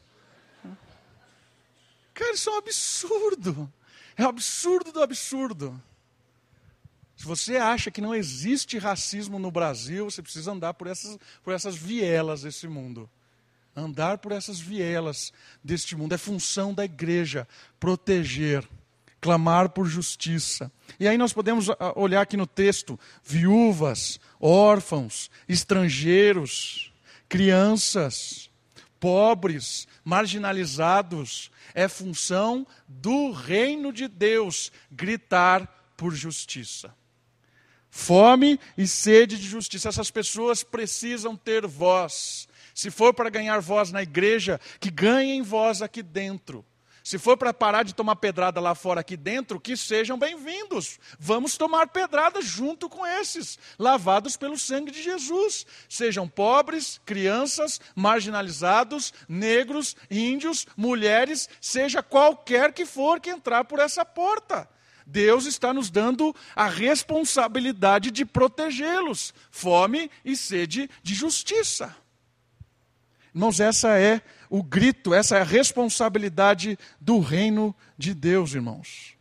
Cara, 2.13 2.33
isso 2.33 2.49
é 2.49 2.53
um 2.53 2.57
absurdo. 2.57 3.73
É 4.15 4.23
um 4.23 4.29
absurdo 4.29 4.93
do 4.93 5.03
absurdo. 5.03 5.83
Se 7.17 7.25
você 7.25 7.57
acha 7.57 7.91
que 7.91 7.99
não 7.99 8.15
existe 8.15 8.77
racismo 8.77 9.37
no 9.37 9.51
Brasil, 9.51 10.09
você 10.09 10.21
precisa 10.21 10.53
andar 10.53 10.75
por 10.75 10.87
essas, 10.87 11.17
por 11.43 11.53
essas 11.53 11.75
vielas 11.75 12.43
desse 12.43 12.69
mundo. 12.69 13.09
Andar 13.75 14.19
por 14.19 14.31
essas 14.31 14.61
vielas 14.61 15.33
deste 15.61 15.93
mundo. 15.93 16.15
É 16.15 16.17
função 16.17 16.73
da 16.73 16.85
igreja 16.85 17.45
proteger 17.77 18.65
clamar 19.19 19.69
por 19.69 19.87
justiça. 19.87 20.71
E 20.97 21.05
aí 21.05 21.17
nós 21.17 21.33
podemos 21.33 21.69
ah, 21.69 21.93
olhar 21.97 22.21
aqui 22.21 22.37
no 22.37 22.47
texto: 22.47 22.97
viúvas, 23.23 24.21
órfãos, 24.39 25.29
estrangeiros, 25.49 26.93
crianças, 27.29 28.49
pobres, 28.99 29.87
marginalizados. 30.03 31.51
É 31.73 31.87
função 31.87 32.65
do 32.87 33.31
reino 33.31 33.93
de 33.93 34.07
Deus 34.07 34.71
gritar 34.91 35.91
por 35.95 36.13
justiça. 36.13 36.93
Fome 37.89 38.59
e 38.77 38.87
sede 38.87 39.37
de 39.37 39.47
justiça. 39.47 39.89
Essas 39.89 40.11
pessoas 40.11 40.63
precisam 40.63 41.35
ter 41.35 41.65
voz. 41.65 42.47
Se 42.73 42.91
for 42.91 43.13
para 43.13 43.29
ganhar 43.29 43.59
voz 43.59 43.91
na 43.91 44.03
igreja, 44.03 44.59
que 44.79 44.91
ganhem 44.91 45.41
voz 45.41 45.81
aqui 45.81 46.03
dentro. 46.03 46.65
Se 47.07 47.17
for 47.17 47.37
para 47.37 47.53
parar 47.53 47.83
de 47.83 47.95
tomar 47.95 48.17
pedrada 48.17 48.59
lá 48.59 48.75
fora, 48.75 48.99
aqui 48.99 49.15
dentro, 49.15 49.61
que 49.61 49.77
sejam 49.77 50.19
bem-vindos. 50.19 50.99
Vamos 51.17 51.55
tomar 51.55 51.87
pedrada 51.87 52.41
junto 52.41 52.89
com 52.89 53.07
esses, 53.07 53.57
lavados 53.79 54.35
pelo 54.35 54.57
sangue 54.57 54.91
de 54.91 55.01
Jesus. 55.01 55.65
Sejam 55.87 56.27
pobres, 56.27 56.99
crianças, 57.05 57.79
marginalizados, 57.95 59.13
negros, 59.25 59.95
índios, 60.11 60.67
mulheres, 60.75 61.47
seja 61.61 62.03
qualquer 62.03 62.73
que 62.73 62.85
for 62.85 63.21
que 63.21 63.29
entrar 63.29 63.63
por 63.63 63.79
essa 63.79 64.03
porta. 64.03 64.69
Deus 65.05 65.45
está 65.45 65.73
nos 65.73 65.89
dando 65.89 66.35
a 66.53 66.67
responsabilidade 66.67 68.11
de 68.11 68.25
protegê-los. 68.25 69.33
Fome 69.49 70.11
e 70.25 70.35
sede 70.35 70.89
de 71.01 71.15
justiça. 71.15 71.95
Irmãos, 73.37 73.59
essa 73.59 73.99
é 73.99 74.19
o 74.49 74.63
grito, 74.63 75.13
essa 75.13 75.37
é 75.37 75.41
a 75.41 75.43
responsabilidade 75.43 76.75
do 76.99 77.19
reino 77.19 77.75
de 77.95 78.15
Deus, 78.15 78.55
irmãos. 78.55 79.15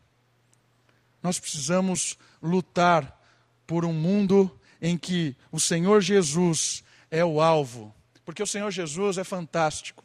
Nós 1.22 1.38
precisamos 1.38 2.16
lutar 2.42 3.20
por 3.66 3.84
um 3.84 3.92
mundo 3.92 4.50
em 4.80 4.96
que 4.96 5.36
o 5.52 5.60
Senhor 5.60 6.00
Jesus 6.00 6.82
é 7.10 7.22
o 7.22 7.42
alvo, 7.42 7.94
porque 8.24 8.42
o 8.42 8.46
Senhor 8.46 8.70
Jesus 8.70 9.18
é 9.18 9.24
fantástico. 9.24 10.02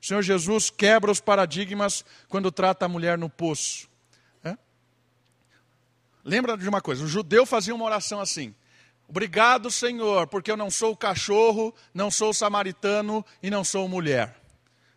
O 0.00 0.06
Senhor 0.06 0.22
Jesus 0.22 0.70
quebra 0.70 1.10
os 1.10 1.20
paradigmas 1.20 2.02
quando 2.30 2.50
trata 2.50 2.86
a 2.86 2.88
mulher 2.88 3.18
no 3.18 3.28
poço. 3.28 3.90
É? 4.42 4.56
Lembra 6.24 6.56
de 6.56 6.66
uma 6.66 6.80
coisa: 6.80 7.04
o 7.04 7.08
judeu 7.08 7.44
fazia 7.44 7.74
uma 7.74 7.84
oração 7.84 8.20
assim: 8.20 8.54
Obrigado, 9.10 9.72
Senhor, 9.72 10.28
porque 10.28 10.52
eu 10.52 10.56
não 10.56 10.70
sou 10.70 10.96
cachorro, 10.96 11.74
não 11.92 12.12
sou 12.12 12.32
samaritano 12.32 13.26
e 13.42 13.50
não 13.50 13.64
sou 13.64 13.88
mulher. 13.88 14.40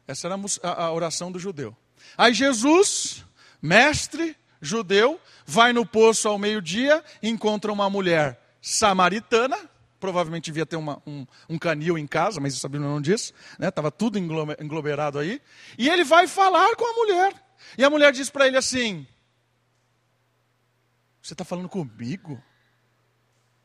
Essa 0.07 0.27
era 0.27 0.35
a 0.61 0.91
oração 0.93 1.31
do 1.31 1.39
judeu. 1.39 1.75
Aí 2.15 2.31
Jesus, 2.31 3.25
mestre 3.59 4.37
judeu, 4.61 5.19
vai 5.47 5.73
no 5.73 5.83
poço 5.83 6.29
ao 6.29 6.37
meio-dia, 6.37 7.03
encontra 7.23 7.73
uma 7.73 7.89
mulher 7.89 8.39
samaritana, 8.61 9.57
provavelmente 9.99 10.45
devia 10.45 10.67
ter 10.67 10.75
uma, 10.75 11.01
um, 11.07 11.25
um, 11.49 11.57
canil 11.57 11.97
em 11.97 12.05
casa, 12.05 12.39
mas 12.39 12.53
isso 12.53 12.67
a 12.67 12.69
Bíblia 12.69 12.87
não 12.87 13.01
diz, 13.01 13.33
estava 13.59 13.87
né? 13.87 13.95
tudo 13.97 14.19
engloberado 14.19 15.17
aí. 15.17 15.41
E 15.75 15.89
ele 15.89 16.03
vai 16.03 16.27
falar 16.27 16.75
com 16.75 16.85
a 16.85 16.93
mulher. 16.93 17.33
E 17.79 17.83
a 17.83 17.89
mulher 17.89 18.11
diz 18.11 18.29
para 18.29 18.45
ele 18.45 18.57
assim: 18.57 19.07
Você 21.19 21.33
está 21.33 21.43
falando 21.43 21.67
comigo? 21.67 22.39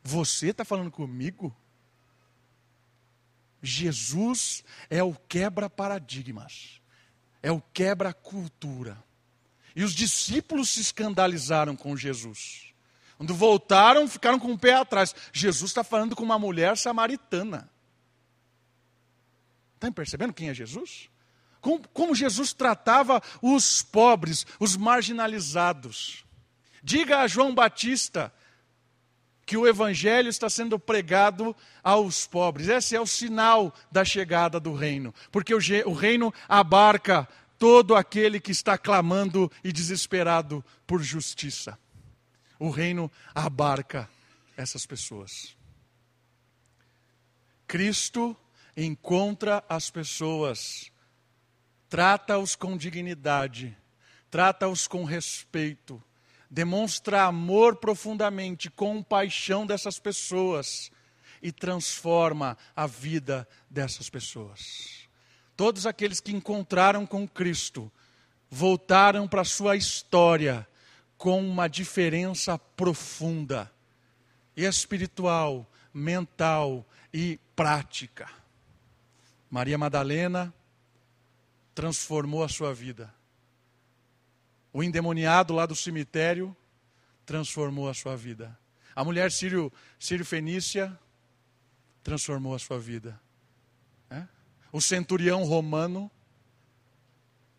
Você 0.03 0.49
está 0.49 0.63
falando 0.63 0.91
comigo? 0.91 1.55
Jesus 3.61 4.63
é 4.89 5.03
o 5.03 5.13
quebra-paradigmas, 5.13 6.81
é 7.41 7.51
o 7.51 7.61
quebra-cultura. 7.73 9.03
E 9.75 9.83
os 9.83 9.93
discípulos 9.93 10.69
se 10.69 10.81
escandalizaram 10.81 11.75
com 11.75 11.95
Jesus. 11.95 12.73
Quando 13.17 13.35
voltaram, 13.35 14.07
ficaram 14.07 14.39
com 14.39 14.53
o 14.53 14.57
pé 14.57 14.73
atrás. 14.73 15.13
Jesus 15.33 15.71
está 15.71 15.83
falando 15.83 16.15
com 16.15 16.23
uma 16.23 16.39
mulher 16.39 16.77
samaritana. 16.77 17.69
Está 19.75 19.91
percebendo 19.91 20.33
quem 20.33 20.49
é 20.49 20.53
Jesus? 20.53 21.09
Como, 21.61 21.87
como, 21.89 22.15
Jesus 22.15 22.53
tratava 22.53 23.21
os 23.41 23.81
pobres, 23.81 24.45
os 24.59 24.77
marginalizados. 24.77 26.25
Diga 26.81 27.19
a 27.19 27.27
João 27.27 27.53
Batista 27.53 28.33
que 29.49 29.57
o 29.57 29.65
evangelho 29.65 30.29
está 30.29 30.47
sendo 30.47 30.77
pregado 30.77 31.55
aos 31.83 32.27
pobres. 32.27 32.67
Esse 32.67 32.95
é 32.95 33.01
o 33.01 33.07
sinal 33.07 33.73
da 33.91 34.05
chegada 34.05 34.59
do 34.59 34.75
reino, 34.75 35.11
porque 35.31 35.55
o, 35.55 35.91
reino 35.91 36.31
abarca 36.47 37.27
todo 37.57 37.95
aquele 37.95 38.39
que 38.39 38.51
está 38.51 38.77
clamando 38.77 39.51
e 39.63 39.71
desesperado 39.71 40.63
por 40.85 41.01
justiça. 41.01 41.79
O 42.59 42.69
reino 42.69 43.11
abarca 43.33 44.07
essas 44.55 44.85
pessoas. 44.85 45.57
Cristo 47.65 48.37
encontra 48.77 49.63
as 49.67 49.89
pessoas, 49.89 50.91
trata-os 51.89 52.55
com 52.55 52.77
dignidade, 52.77 53.75
trata-os 54.29 54.87
com 54.87 55.05
respeito, 55.05 55.99
demonstra 56.49 57.23
amor 57.23 57.75
profundamente, 57.75 58.69
compaixão 58.69 59.65
dessas 59.65 59.99
pessoas 59.99 60.91
e 61.41 61.51
transforma 61.51 62.57
a 62.75 62.87
vida 62.87 63.47
dessas 63.69 64.09
pessoas. 64.09 65.07
Todos 65.55 65.85
aqueles 65.85 66.19
que 66.19 66.31
encontraram 66.31 67.05
com 67.05 67.27
Cristo 67.27 67.91
voltaram 68.49 69.27
para 69.27 69.41
a 69.41 69.45
sua 69.45 69.75
história 69.75 70.67
com 71.17 71.39
uma 71.45 71.67
diferença 71.67 72.57
profunda, 72.57 73.71
espiritual, 74.55 75.69
mental 75.93 76.85
e 77.13 77.39
prática. 77.55 78.29
Maria 79.49 79.77
Madalena 79.77 80.53
transformou 81.75 82.43
a 82.43 82.49
sua 82.49 82.73
vida. 82.73 83.13
O 84.71 84.83
endemoniado 84.83 85.53
lá 85.53 85.65
do 85.65 85.75
cemitério 85.75 86.55
transformou 87.25 87.89
a 87.89 87.93
sua 87.93 88.15
vida. 88.15 88.57
A 88.95 89.03
mulher 89.03 89.31
sírio, 89.31 89.71
sírio 89.97 90.25
fenícia 90.25 90.97
transformou 92.03 92.55
a 92.55 92.59
sua 92.59 92.79
vida. 92.79 93.19
É? 94.09 94.23
O 94.71 94.81
centurião 94.81 95.43
romano, 95.43 96.09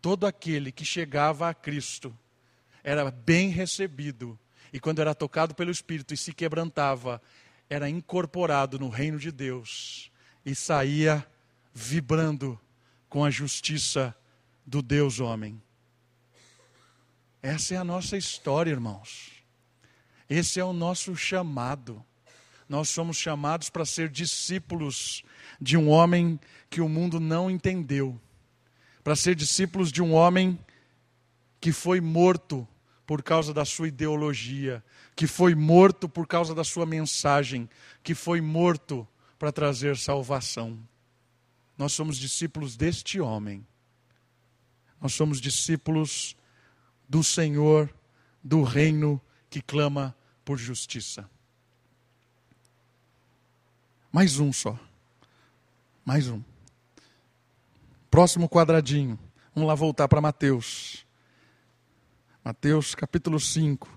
todo 0.01 0.25
aquele 0.25 0.71
que 0.71 0.85
chegava 0.85 1.49
a 1.49 1.53
Cristo, 1.53 2.17
era 2.83 3.09
bem 3.09 3.49
recebido. 3.49 4.37
E 4.73 4.79
quando 4.79 4.99
era 4.99 5.15
tocado 5.15 5.53
pelo 5.53 5.71
Espírito 5.71 6.13
e 6.13 6.17
se 6.17 6.33
quebrantava, 6.33 7.21
era 7.69 7.89
incorporado 7.89 8.77
no 8.77 8.89
reino 8.89 9.17
de 9.17 9.31
Deus 9.31 10.11
e 10.45 10.53
saía 10.53 11.25
vibrando 11.73 12.59
com 13.07 13.23
a 13.23 13.29
justiça 13.29 14.15
do 14.65 14.81
Deus 14.81 15.19
homem. 15.19 15.61
Essa 17.41 17.73
é 17.73 17.77
a 17.77 17.83
nossa 17.83 18.15
história, 18.15 18.69
irmãos. 18.69 19.31
Esse 20.29 20.59
é 20.59 20.63
o 20.63 20.73
nosso 20.73 21.15
chamado. 21.15 22.03
Nós 22.69 22.89
somos 22.89 23.17
chamados 23.17 23.69
para 23.69 23.83
ser 23.83 24.09
discípulos 24.09 25.23
de 25.59 25.75
um 25.75 25.89
homem 25.89 26.39
que 26.69 26.81
o 26.81 26.87
mundo 26.87 27.19
não 27.19 27.49
entendeu, 27.49 28.19
para 29.03 29.15
ser 29.15 29.35
discípulos 29.35 29.91
de 29.91 30.01
um 30.01 30.13
homem 30.13 30.57
que 31.59 31.71
foi 31.71 31.99
morto 31.99 32.67
por 33.05 33.21
causa 33.21 33.53
da 33.53 33.65
sua 33.65 33.87
ideologia, 33.87 34.83
que 35.15 35.27
foi 35.27 35.53
morto 35.53 36.07
por 36.07 36.25
causa 36.25 36.55
da 36.55 36.63
sua 36.63 36.85
mensagem, 36.85 37.69
que 38.03 38.15
foi 38.15 38.39
morto 38.39 39.05
para 39.37 39.51
trazer 39.51 39.97
salvação. 39.97 40.79
Nós 41.77 41.91
somos 41.91 42.17
discípulos 42.17 42.77
deste 42.77 43.19
homem. 43.19 43.65
Nós 45.01 45.13
somos 45.13 45.41
discípulos 45.41 46.37
do 47.11 47.21
Senhor, 47.25 47.93
do 48.41 48.63
reino 48.63 49.19
que 49.49 49.61
clama 49.61 50.15
por 50.45 50.57
justiça. 50.57 51.29
Mais 54.09 54.39
um 54.39 54.53
só. 54.53 54.79
Mais 56.05 56.29
um. 56.29 56.41
Próximo 58.09 58.47
quadradinho. 58.47 59.19
Vamos 59.53 59.67
lá 59.67 59.75
voltar 59.75 60.07
para 60.07 60.21
Mateus. 60.21 61.05
Mateus 62.45 62.95
capítulo 62.95 63.41
5. 63.41 63.89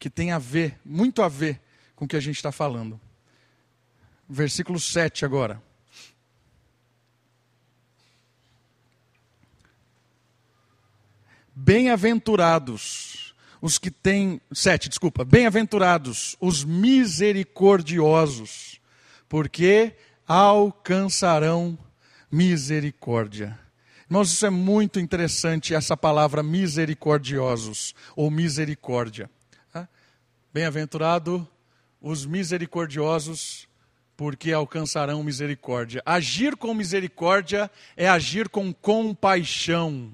Que 0.00 0.10
tem 0.10 0.32
a 0.32 0.38
ver, 0.40 0.80
muito 0.84 1.22
a 1.22 1.28
ver 1.28 1.62
com 1.94 2.06
o 2.06 2.08
que 2.08 2.16
a 2.16 2.20
gente 2.20 2.38
está 2.38 2.50
falando. 2.50 3.00
Versículo 4.28 4.80
7 4.80 5.24
agora. 5.24 5.62
Bem-aventurados 11.54 13.34
os 13.60 13.78
que 13.78 13.90
têm. 13.90 14.40
Sete, 14.52 14.88
desculpa. 14.88 15.24
Bem-aventurados 15.24 16.36
os 16.40 16.64
misericordiosos, 16.64 18.80
porque 19.28 19.94
alcançarão 20.26 21.78
misericórdia. 22.30 23.58
Irmãos, 24.06 24.32
isso 24.32 24.44
é 24.44 24.50
muito 24.50 25.00
interessante, 25.00 25.74
essa 25.74 25.96
palavra 25.96 26.42
misericordiosos, 26.42 27.94
ou 28.16 28.30
misericórdia. 28.30 29.30
Bem-aventurado 30.52 31.48
os 32.00 32.26
misericordiosos, 32.26 33.68
porque 34.16 34.52
alcançarão 34.52 35.22
misericórdia. 35.22 36.02
Agir 36.04 36.56
com 36.56 36.74
misericórdia 36.74 37.70
é 37.96 38.08
agir 38.08 38.48
com 38.48 38.72
compaixão 38.72 40.12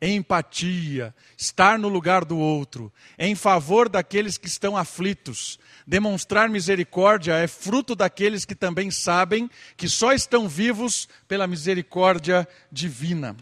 empatia, 0.00 1.14
estar 1.36 1.78
no 1.78 1.88
lugar 1.88 2.24
do 2.24 2.38
outro, 2.38 2.92
em 3.18 3.34
favor 3.34 3.88
daqueles 3.88 4.38
que 4.38 4.46
estão 4.46 4.76
aflitos. 4.76 5.58
Demonstrar 5.86 6.48
misericórdia 6.48 7.34
é 7.34 7.46
fruto 7.46 7.94
daqueles 7.94 8.44
que 8.44 8.54
também 8.54 8.90
sabem 8.90 9.50
que 9.76 9.88
só 9.88 10.12
estão 10.12 10.48
vivos 10.48 11.08
pela 11.28 11.46
misericórdia 11.46 12.48
divina. 12.72 13.36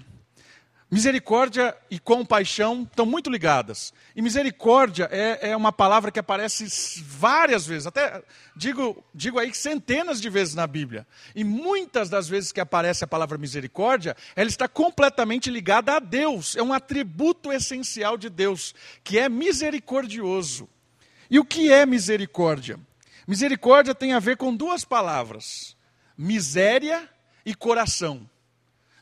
Misericórdia 0.90 1.77
e 1.90 1.98
compaixão 1.98 2.85
estão 2.85 3.05
muito 3.05 3.29
ligadas. 3.29 3.92
E 4.16 4.22
misericórdia 4.22 5.07
é, 5.12 5.51
é, 5.51 5.57
uma 5.57 5.70
palavra 5.70 6.11
que 6.11 6.18
aparece 6.18 6.64
várias 7.05 7.66
vezes, 7.66 7.87
até 7.87 8.22
digo, 8.57 9.05
digo 9.14 9.38
aí 9.38 9.55
centenas 9.55 10.18
de 10.18 10.31
vezes 10.31 10.55
na 10.55 10.66
Bíblia. 10.66 11.07
E 11.35 11.44
muitas 11.44 12.09
das 12.09 12.27
vezes 12.27 12.53
que 12.53 12.61
aparece 12.61 13.05
a 13.05 13.07
palavra 13.07 13.37
misericórdia, 13.37 14.16
ela 14.35 14.48
está 14.48 14.66
completamente 14.66 15.51
ligada 15.51 15.94
a 15.94 15.98
Deus. 15.98 16.57
É 16.57 16.62
um 16.62 16.72
atributo 16.72 17.53
essencial 17.53 18.16
de 18.16 18.31
Deus, 18.31 18.74
que 19.05 19.18
é 19.18 19.29
misericordioso. 19.29 20.66
E 21.31 21.38
o 21.38 21.44
que 21.44 21.70
é 21.70 21.85
misericórdia? 21.85 22.81
Misericórdia 23.27 23.94
tem 23.94 24.14
a 24.14 24.18
ver 24.18 24.38
com 24.38 24.57
duas 24.57 24.87
palavras: 24.87 25.77
miséria 26.16 27.07
e 27.44 27.55
coração. 27.55 28.29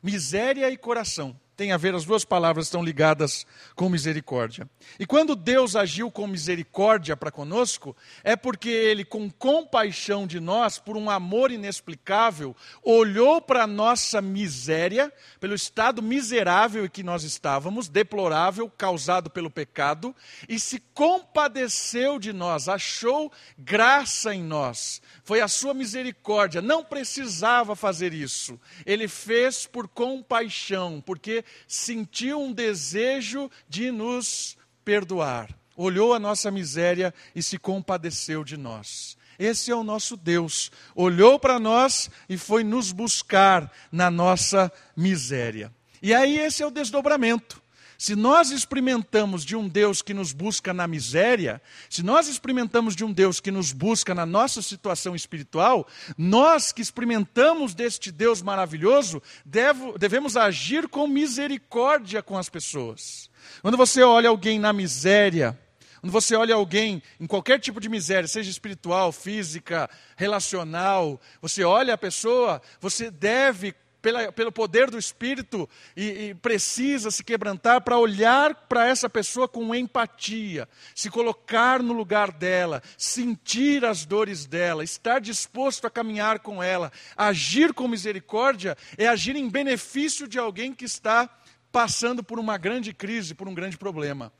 Miséria 0.03 0.69
e 0.69 0.77
coração 0.77 1.39
tem 1.57 1.73
a 1.73 1.79
ver, 1.79 1.95
as 1.95 2.05
duas 2.05 2.23
palavras 2.23 2.67
estão 2.67 2.85
ligadas 2.85 3.47
com 3.75 3.89
misericórdia. 3.89 4.69
E 5.01 5.07
quando 5.07 5.35
Deus 5.35 5.75
agiu 5.75 6.11
com 6.11 6.27
misericórdia 6.27 7.17
para 7.17 7.31
conosco, 7.31 7.97
é 8.23 8.37
porque 8.37 8.69
Ele, 8.69 9.07
com 9.07 9.31
compaixão 9.31 10.27
de 10.27 10.39
nós, 10.39 10.79
por 10.79 10.99
um 10.99 11.09
amor 11.09 11.51
inexplicável, 11.51 12.55
olhou 12.83 13.41
para 13.41 13.63
a 13.63 13.67
nossa 13.67 14.21
miséria, 14.21 15.11
pelo 15.41 15.55
estado 15.55 16.03
miserável 16.03 16.85
em 16.85 16.91
que 16.91 17.03
nós 17.03 17.25
estávamos, 17.25 17.89
deplorável, 17.89 18.69
causado 18.69 19.31
pelo 19.31 19.51
pecado, 19.51 20.15
e 20.47 20.61
se 20.61 20.79
compadeceu 20.93 22.19
de 22.19 22.35
nós, 22.35 22.69
achou 22.69 23.33
graça 23.57 24.35
em 24.35 24.43
nós. 24.43 25.01
Foi 25.25 25.41
a 25.41 25.49
sua 25.49 25.73
misericórdia, 25.73 26.61
não 26.61 26.85
precisava 26.85 27.75
fazer 27.75 28.13
isso. 28.13 28.61
Ele 28.85 29.09
fez 29.09 29.67
por 29.67 29.89
compaixão, 29.89 31.01
porque 31.01 31.46
sentiu 31.67 32.41
um 32.41 32.53
desejo 32.53 33.51
de 33.69 33.91
nos 33.91 34.57
perdoar. 34.85 35.49
Olhou 35.77 36.15
a 36.15 36.19
nossa 36.19 36.51
miséria 36.51 37.13
e 37.35 37.43
se 37.43 37.59
compadeceu 37.59 38.43
de 38.43 38.57
nós. 38.57 39.17
Esse 39.39 39.71
é 39.71 39.75
o 39.75 39.85
nosso 39.85 40.17
Deus. 40.17 40.71
Olhou 40.95 41.39
para 41.39 41.59
nós 41.59 42.09
e 42.29 42.39
foi 42.39 42.65
nos 42.65 42.93
buscar 42.93 43.71
na 43.93 44.11
nossa 44.11 44.73
miséria. 44.97 45.71
E 46.03 46.15
aí 46.15 46.39
esse 46.39 46.63
é 46.63 46.67
o 46.67 46.71
desdobramento. 46.71 47.61
Se 47.99 48.15
nós 48.15 48.51
experimentamos 48.51 49.45
de 49.45 49.57
um 49.57 49.69
Deus 49.69 50.03
que 50.03 50.13
nos 50.13 50.33
busca 50.33 50.75
na 50.75 50.87
miséria, 50.87 51.63
se 51.89 52.03
nós 52.03 52.29
experimentamos 52.29 52.95
de 52.95 53.05
um 53.05 53.13
Deus 53.13 53.41
que 53.41 53.51
nos 53.51 53.73
busca 53.73 54.15
na 54.15 54.27
nossa 54.27 54.61
situação 54.61 55.15
espiritual, 55.17 55.87
nós 56.17 56.73
que 56.73 56.83
experimentamos 56.83 57.75
deste 57.75 58.13
Deus 58.13 58.43
maravilhoso, 58.43 59.23
devo, 59.45 59.99
devemos 59.99 60.37
agir 60.37 60.89
com 60.89 61.07
misericórdia 61.07 62.23
com 62.23 62.37
as 62.37 62.49
pessoas. 62.49 63.31
Quando 63.63 63.77
você 63.77 64.03
olha 64.03 64.29
alguém 64.29 64.59
na 64.59 64.73
miséria, 64.73 65.59
quando 66.01 66.13
você 66.13 66.37
olha 66.37 66.55
alguém 66.55 67.03
em 67.19 67.27
qualquer 67.27 67.59
tipo 67.59 67.81
de 67.81 67.89
miséria, 67.89 68.29
seja 68.29 68.51
espiritual, 68.51 69.11
física, 69.11 69.89
relacional, 70.17 71.21
você 71.41 71.65
olha 71.65 71.95
a 71.95 71.99
pessoa, 71.99 72.61
você 72.81 73.11
deve 73.11 73.75
pela, 74.07 74.31
pelo 74.31 74.53
poder 74.53 74.89
do 74.89 74.97
Espírito 74.97 75.69
e, 75.97 76.29
e 76.29 76.35
precisa 76.37 77.11
se 77.11 77.25
quebrantar 77.25 77.81
para 77.81 77.99
olhar 77.99 78.55
para 78.55 78.87
essa 78.87 79.11
pessoa 79.11 79.49
com 79.49 79.75
empatia, 79.75 80.69
se 80.95 81.11
colocar 81.11 81.83
no 81.83 81.93
lugar 81.93 82.31
dela, 82.31 82.81
sentir 82.97 83.85
as 83.85 84.05
dores 84.05 84.47
dela, 84.47 84.85
estar 84.85 85.21
disposto 85.21 85.89
a 85.89 85.91
caminhar 85.91 86.39
com 86.39 86.63
ela, 86.63 86.93
agir 87.17 87.75
com 87.75 87.89
misericórdia 87.89 88.77
é 88.97 89.09
agir 89.09 89.35
em 89.35 89.49
benefício 89.49 90.29
de 90.29 90.39
alguém 90.39 90.73
que 90.73 90.85
está 90.85 91.29
passando 91.73 92.23
por 92.23 92.39
uma 92.39 92.57
grande 92.57 92.95
crise, 92.95 93.35
por 93.35 93.49
um 93.49 93.55
grande 93.55 93.77
problema. 93.77 94.33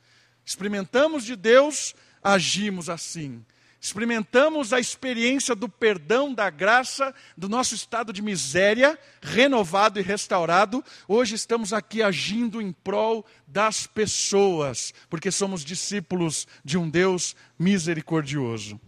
Experimentamos 0.45 1.25
de 1.25 1.35
Deus, 1.35 1.93
agimos 2.23 2.89
assim. 2.89 3.43
Experimentamos 3.87 4.73
a 4.73 4.79
experiência 4.79 5.55
do 5.55 5.69
perdão, 5.69 6.33
da 6.33 6.49
graça, 6.49 7.15
do 7.37 7.47
nosso 7.47 7.73
estado 7.73 8.11
de 8.11 8.21
miséria, 8.21 8.99
renovado 9.21 9.97
e 9.97 10.03
restaurado. 10.03 10.83
Hoje 11.07 11.35
estamos 11.35 11.71
aqui 11.71 12.03
agindo 12.03 12.61
em 12.61 12.73
prol 12.73 13.25
das 13.47 13.87
pessoas, 13.87 14.93
porque 15.09 15.31
somos 15.31 15.63
discípulos 15.63 16.45
de 16.65 16.77
um 16.77 16.89
Deus 16.89 17.33
misericordioso. 17.57 18.79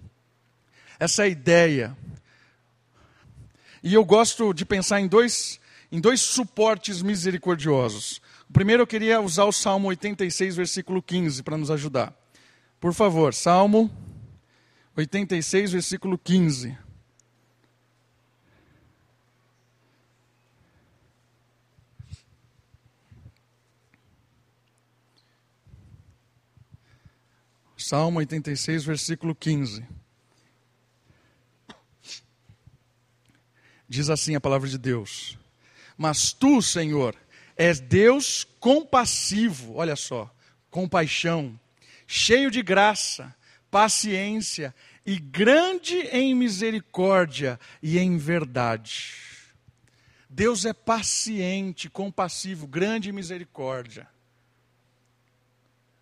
Essa 0.99 1.23
é 1.23 1.25
a 1.25 1.29
ideia. 1.29 1.97
E 3.81 3.93
eu 3.93 4.03
gosto 4.03 4.53
de 4.53 4.65
pensar 4.65 4.99
em 4.99 5.07
dois, 5.07 5.61
em 5.89 6.01
dois 6.01 6.19
suportes 6.19 7.01
misericordiosos. 7.01 8.21
Primeiro 8.51 8.83
eu 8.83 8.87
queria 8.87 9.21
usar 9.21 9.45
o 9.45 9.53
Salmo 9.53 9.87
86, 9.87 10.57
versículo 10.57 11.01
15, 11.01 11.41
para 11.41 11.57
nos 11.57 11.71
ajudar. 11.71 12.13
Por 12.81 12.93
favor, 12.93 13.33
Salmo 13.33 13.89
86, 14.99 15.71
versículo 15.71 16.17
15. 16.17 16.77
Salmo 27.77 28.19
86, 28.19 28.83
versículo 28.83 29.33
15. 29.33 29.87
Diz 33.87 34.09
assim 34.09 34.35
a 34.35 34.41
palavra 34.41 34.67
de 34.67 34.77
Deus: 34.77 35.37
Mas 35.97 36.33
tu, 36.33 36.61
Senhor, 36.61 37.15
és 37.55 37.79
Deus 37.79 38.45
compassivo, 38.59 39.77
olha 39.77 39.95
só, 39.95 40.29
compaixão, 40.69 41.57
cheio 42.05 42.51
de 42.51 42.61
graça, 42.61 43.33
paciência 43.69 44.73
e 45.05 45.19
grande 45.19 45.97
em 46.11 46.35
misericórdia 46.35 47.59
e 47.81 47.97
em 47.97 48.17
verdade. 48.17 49.15
Deus 50.29 50.65
é 50.65 50.73
paciente, 50.73 51.89
compassivo, 51.89 52.67
grande 52.67 53.09
em 53.09 53.13
misericórdia. 53.13 54.07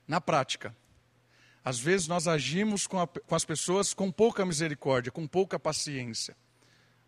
Na 0.07 0.19
prática, 0.19 0.75
às 1.63 1.79
vezes 1.79 2.07
nós 2.07 2.27
agimos 2.27 2.87
com, 2.87 2.99
a, 2.99 3.07
com 3.07 3.35
as 3.35 3.45
pessoas 3.45 3.93
com 3.93 4.11
pouca 4.11 4.45
misericórdia, 4.45 5.11
com 5.11 5.27
pouca 5.27 5.59
paciência. 5.59 6.35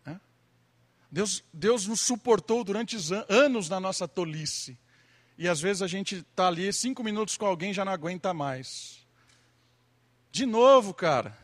Né? 0.04 0.20
Deus, 1.10 1.44
Deus 1.52 1.86
nos 1.86 2.00
suportou 2.00 2.64
durante 2.64 2.96
anos 3.28 3.68
na 3.68 3.80
nossa 3.80 4.06
tolice. 4.08 4.78
E 5.36 5.48
às 5.48 5.60
vezes 5.60 5.80
a 5.82 5.86
gente 5.86 6.16
está 6.16 6.48
ali 6.48 6.70
cinco 6.72 7.02
minutos 7.02 7.38
com 7.38 7.46
alguém 7.46 7.72
já 7.72 7.84
não 7.84 7.92
aguenta 7.92 8.34
mais. 8.34 9.06
De 10.30 10.46
novo, 10.46 10.94
cara. 10.94 11.36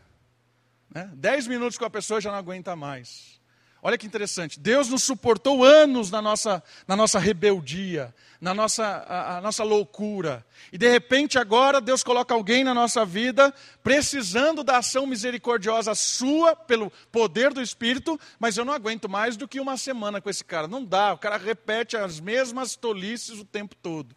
Né? 0.93 1.09
Dez 1.13 1.47
minutos 1.47 1.77
com 1.77 1.85
a 1.85 1.89
pessoa 1.89 2.21
já 2.21 2.31
não 2.31 2.37
aguenta 2.37 2.75
mais. 2.75 3.37
Olha 3.81 3.97
que 3.97 4.07
interessante. 4.07 4.59
Deus 4.59 4.89
nos 4.89 5.03
suportou 5.03 5.63
anos 5.63 6.09
na 6.09 6.21
nossa, 6.21 6.63
na 6.87 6.95
nossa 6.95 7.19
rebeldia, 7.19 8.13
na 8.41 8.53
nossa, 8.53 8.83
a, 8.83 9.37
a 9.37 9.41
nossa 9.41 9.63
loucura. 9.63 10.45
E 10.73 10.77
de 10.77 10.89
repente 10.89 11.37
agora 11.37 11.79
Deus 11.79 12.03
coloca 12.03 12.33
alguém 12.33 12.63
na 12.63 12.73
nossa 12.73 13.05
vida 13.05 13.53
precisando 13.83 14.63
da 14.63 14.77
ação 14.77 15.05
misericordiosa 15.05 15.93
sua, 15.93 16.55
pelo 16.55 16.91
poder 17.11 17.53
do 17.53 17.61
Espírito, 17.61 18.19
mas 18.39 18.57
eu 18.57 18.65
não 18.65 18.73
aguento 18.73 19.07
mais 19.07 19.37
do 19.37 19.47
que 19.47 19.59
uma 19.59 19.77
semana 19.77 20.19
com 20.19 20.29
esse 20.29 20.43
cara. 20.43 20.67
Não 20.67 20.83
dá, 20.83 21.13
o 21.13 21.17
cara 21.17 21.37
repete 21.37 21.95
as 21.95 22.19
mesmas 22.19 22.75
tolices 22.75 23.39
o 23.39 23.45
tempo 23.45 23.75
todo. 23.75 24.15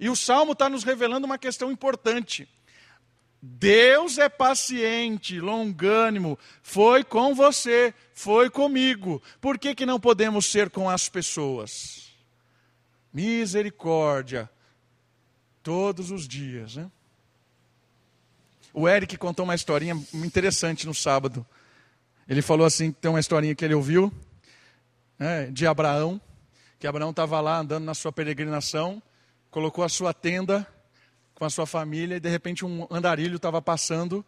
E 0.00 0.10
o 0.10 0.16
Salmo 0.16 0.52
está 0.52 0.68
nos 0.68 0.84
revelando 0.84 1.26
uma 1.26 1.38
questão 1.38 1.70
importante. 1.70 2.48
Deus 3.48 4.18
é 4.18 4.28
paciente, 4.28 5.40
longânimo, 5.40 6.36
foi 6.62 7.04
com 7.04 7.32
você, 7.32 7.94
foi 8.12 8.50
comigo. 8.50 9.22
Por 9.40 9.56
que, 9.56 9.72
que 9.72 9.86
não 9.86 10.00
podemos 10.00 10.46
ser 10.46 10.68
com 10.68 10.90
as 10.90 11.08
pessoas? 11.08 12.10
Misericórdia, 13.12 14.50
todos 15.62 16.10
os 16.10 16.26
dias. 16.26 16.74
Né? 16.74 16.90
O 18.74 18.88
Eric 18.88 19.16
contou 19.16 19.44
uma 19.44 19.54
historinha 19.54 19.94
interessante 20.12 20.84
no 20.84 20.92
sábado. 20.92 21.46
Ele 22.28 22.42
falou 22.42 22.66
assim: 22.66 22.90
tem 22.90 23.08
uma 23.08 23.20
historinha 23.20 23.54
que 23.54 23.64
ele 23.64 23.74
ouviu 23.74 24.12
né, 25.16 25.46
de 25.52 25.68
Abraão, 25.68 26.20
que 26.80 26.86
Abraão 26.86 27.10
estava 27.10 27.40
lá 27.40 27.60
andando 27.60 27.84
na 27.84 27.94
sua 27.94 28.10
peregrinação, 28.10 29.00
colocou 29.52 29.84
a 29.84 29.88
sua 29.88 30.12
tenda 30.12 30.66
com 31.36 31.44
a 31.44 31.50
sua 31.50 31.66
família 31.66 32.16
e 32.16 32.20
de 32.20 32.28
repente 32.28 32.64
um 32.64 32.86
andarilho 32.90 33.36
estava 33.36 33.62
passando, 33.62 34.24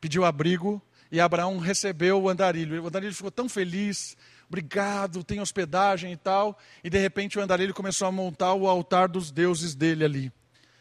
pediu 0.00 0.24
abrigo 0.24 0.80
e 1.10 1.20
Abraão 1.20 1.58
recebeu 1.58 2.22
o 2.22 2.28
andarilho. 2.28 2.82
O 2.82 2.86
andarilho 2.86 3.14
ficou 3.14 3.30
tão 3.30 3.48
feliz, 3.48 4.16
obrigado, 4.48 5.22
tem 5.22 5.40
hospedagem 5.40 6.12
e 6.12 6.16
tal. 6.16 6.58
E 6.82 6.88
de 6.88 6.98
repente 6.98 7.38
o 7.38 7.42
andarilho 7.42 7.74
começou 7.74 8.08
a 8.08 8.12
montar 8.12 8.54
o 8.54 8.66
altar 8.66 9.08
dos 9.08 9.30
deuses 9.30 9.74
dele 9.74 10.04
ali. 10.04 10.32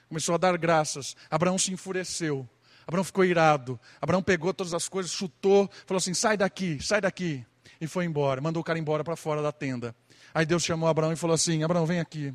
Começou 0.08 0.36
a 0.36 0.38
dar 0.38 0.58
graças. 0.58 1.16
Abraão 1.30 1.58
se 1.58 1.74
enfureceu. 1.74 2.48
Abraão 2.88 3.04
ficou 3.04 3.26
irado. 3.26 3.80
Abraão 4.00 4.22
pegou 4.22 4.54
todas 4.54 4.74
as 4.74 4.88
coisas, 4.88 5.12
chutou, 5.12 5.70
falou 5.86 5.98
assim: 5.98 6.14
sai 6.14 6.38
daqui, 6.38 6.78
sai 6.82 7.02
daqui. 7.02 7.46
E 7.80 7.88
foi 7.88 8.06
embora. 8.06 8.40
Mandou 8.40 8.62
o 8.62 8.64
cara 8.64 8.78
embora 8.78 9.04
para 9.04 9.16
fora 9.16 9.42
da 9.42 9.52
tenda. 9.52 9.96
Aí 10.34 10.46
Deus 10.46 10.64
chamou 10.64 10.88
Abraão 10.88 11.12
e 11.12 11.16
falou 11.16 11.34
assim: 11.34 11.64
Abraão, 11.64 11.86
vem 11.86 12.00
aqui. 12.00 12.34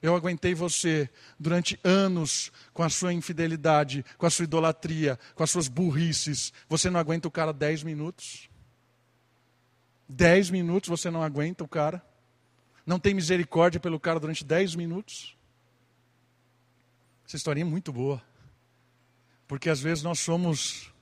Eu 0.00 0.14
aguentei 0.14 0.54
você 0.54 1.10
durante 1.38 1.78
anos 1.82 2.52
com 2.72 2.82
a 2.82 2.88
sua 2.88 3.12
infidelidade, 3.12 4.04
com 4.16 4.26
a 4.26 4.30
sua 4.30 4.44
idolatria, 4.44 5.18
com 5.34 5.42
as 5.42 5.50
suas 5.50 5.68
burrices. 5.68 6.52
Você 6.68 6.88
não 6.88 7.00
aguenta 7.00 7.26
o 7.26 7.30
cara 7.30 7.52
dez 7.52 7.82
minutos? 7.82 8.48
Dez 10.08 10.50
minutos 10.50 10.88
você 10.88 11.10
não 11.10 11.22
aguenta 11.22 11.64
o 11.64 11.68
cara? 11.68 12.04
Não 12.86 12.98
tem 12.98 13.12
misericórdia 13.12 13.80
pelo 13.80 14.00
cara 14.00 14.18
durante 14.18 14.44
dez 14.44 14.74
minutos? 14.74 15.36
Essa 17.26 17.36
historinha 17.36 17.66
é 17.66 17.68
muito 17.68 17.92
boa. 17.92 18.22
Porque 19.46 19.68
às 19.68 19.80
vezes 19.80 20.02
nós 20.02 20.20
somos 20.20 20.92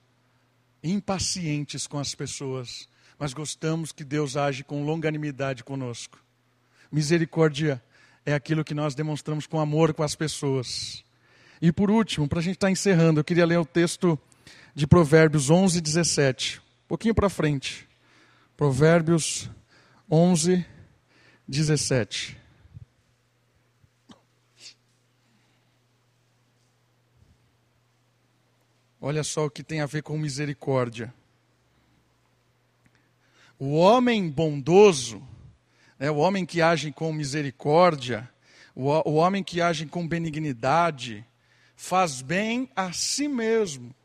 impacientes 0.83 1.87
com 1.87 1.99
as 1.99 2.13
pessoas, 2.13 2.89
mas 3.17 3.33
gostamos 3.33 3.91
que 3.91 4.03
Deus 4.03 4.35
age 4.35 4.63
com 4.63 4.83
longanimidade 4.83 5.63
conosco. 5.63 6.21
Misericórdia 6.91 7.81
é 8.27 8.33
aquilo 8.33 8.61
que 8.61 8.73
nós 8.73 8.93
demonstramos 8.93 9.47
com 9.47 9.57
amor 9.57 9.93
com 9.93 10.03
as 10.03 10.13
pessoas. 10.13 11.01
E 11.61 11.71
por 11.71 11.89
último, 11.89 12.27
para 12.27 12.39
a 12.39 12.41
gente 12.41 12.55
estar 12.55 12.67
tá 12.67 12.71
encerrando, 12.71 13.21
eu 13.21 13.23
queria 13.23 13.45
ler 13.45 13.57
o 13.57 13.63
texto 13.63 14.19
de 14.75 14.85
Provérbios 14.85 15.49
11, 15.49 15.79
17. 15.79 16.59
Um 16.59 16.87
pouquinho 16.89 17.15
para 17.15 17.29
frente. 17.29 17.87
Provérbios 18.57 19.49
11, 20.11 20.65
17. 21.47 22.37
Olha 28.99 29.23
só 29.23 29.45
o 29.45 29.49
que 29.49 29.63
tem 29.63 29.79
a 29.79 29.85
ver 29.85 30.01
com 30.01 30.17
misericórdia. 30.17 31.13
O 33.57 33.77
homem 33.77 34.29
bondoso 34.29 35.25
né, 35.99 36.11
o 36.11 36.17
homem 36.17 36.45
que 36.45 36.61
age 36.61 36.91
com 36.91 37.11
misericórdia, 37.11 38.29
o, 38.75 38.89
o 39.09 39.15
homem 39.15 39.43
que 39.43 39.61
age 39.61 39.85
com 39.85 40.07
benignidade, 40.07 41.25
faz 41.75 42.21
bem 42.21 42.69
a 42.75 42.91
si 42.91 43.27
mesmo. 43.27 43.95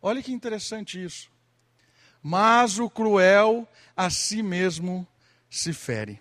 Olha 0.00 0.22
que 0.22 0.32
interessante 0.32 1.02
isso. 1.02 1.30
Mas 2.22 2.78
o 2.78 2.88
cruel 2.88 3.68
a 3.96 4.10
si 4.10 4.42
mesmo 4.42 5.06
se 5.50 5.72
fere. 5.72 6.20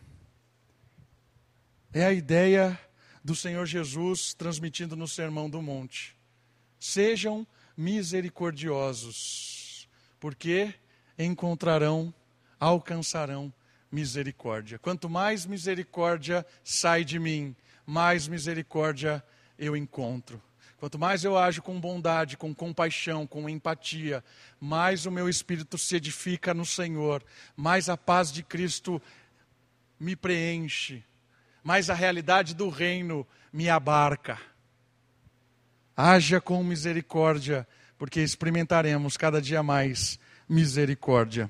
É 1.93 2.05
a 2.05 2.13
ideia 2.13 2.79
do 3.23 3.35
Senhor 3.35 3.65
Jesus 3.65 4.33
transmitindo 4.33 4.95
no 4.95 5.07
Sermão 5.07 5.49
do 5.49 5.61
Monte. 5.61 6.15
Sejam 6.79 7.45
misericordiosos, 7.77 9.87
porque 10.19 10.73
encontrarão, 11.17 12.13
alcançarão 12.59 13.53
misericórdia. 13.91 14.79
Quanto 14.79 15.09
mais 15.09 15.45
misericórdia 15.45 16.45
sai 16.63 17.03
de 17.03 17.19
mim, 17.19 17.55
mais 17.85 18.27
misericórdia 18.27 19.23
eu 19.57 19.75
encontro. 19.75 20.41
Quanto 20.77 20.97
mais 20.97 21.23
eu 21.23 21.37
ajo 21.37 21.61
com 21.61 21.79
bondade, 21.79 22.35
com 22.35 22.55
compaixão, 22.55 23.27
com 23.27 23.47
empatia, 23.47 24.23
mais 24.59 25.05
o 25.05 25.11
meu 25.11 25.29
espírito 25.29 25.77
se 25.77 25.95
edifica 25.95 26.55
no 26.55 26.65
Senhor, 26.65 27.23
mais 27.55 27.87
a 27.87 27.95
paz 27.95 28.31
de 28.31 28.41
Cristo 28.41 28.99
me 29.99 30.15
preenche, 30.15 31.03
mais 31.63 31.91
a 31.91 31.93
realidade 31.93 32.55
do 32.55 32.69
reino 32.69 33.27
me 33.53 33.69
abarca. 33.69 34.39
Haja 35.95 36.41
com 36.41 36.63
misericórdia, 36.63 37.67
porque 37.95 38.19
experimentaremos 38.21 39.15
cada 39.15 39.39
dia 39.39 39.61
mais 39.61 40.19
misericórdia. 40.49 41.47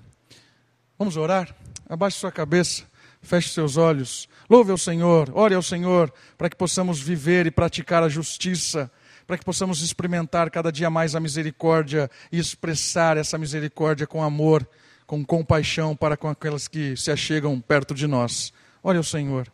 Vamos 1.00 1.16
orar? 1.16 1.56
Abaixe 1.92 2.20
sua 2.20 2.32
cabeça, 2.32 2.84
feche 3.22 3.50
seus 3.50 3.76
olhos. 3.76 4.30
Louve 4.50 4.72
ao 4.72 4.78
Senhor, 4.78 5.30
ore 5.34 5.54
ao 5.54 5.62
Senhor, 5.62 6.10
para 6.38 6.50
que 6.50 6.56
possamos 6.56 7.02
viver 7.02 7.46
e 7.46 7.52
praticar 7.52 8.02
a 8.02 8.08
justiça, 8.08 8.90
para 9.28 9.38
que 9.38 9.44
possamos 9.44 9.82
experimentar 9.82 10.50
cada 10.50 10.72
dia 10.72 10.90
mais 10.90 11.16
a 11.16 11.20
misericórdia 11.20 12.10
e 12.32 12.40
expressar 12.40 13.18
essa 13.18 13.38
misericórdia 13.38 14.08
com 14.08 14.24
amor, 14.24 14.66
com 15.06 15.22
compaixão 15.26 15.94
para 15.94 16.16
com 16.16 16.30
aquelas 16.30 16.66
que 16.66 16.96
se 16.96 17.12
achegam 17.12 17.60
perto 17.60 17.94
de 17.94 18.08
nós. 18.08 18.54
Olha 18.82 19.02
o 19.02 19.04
Senhor. 19.04 19.52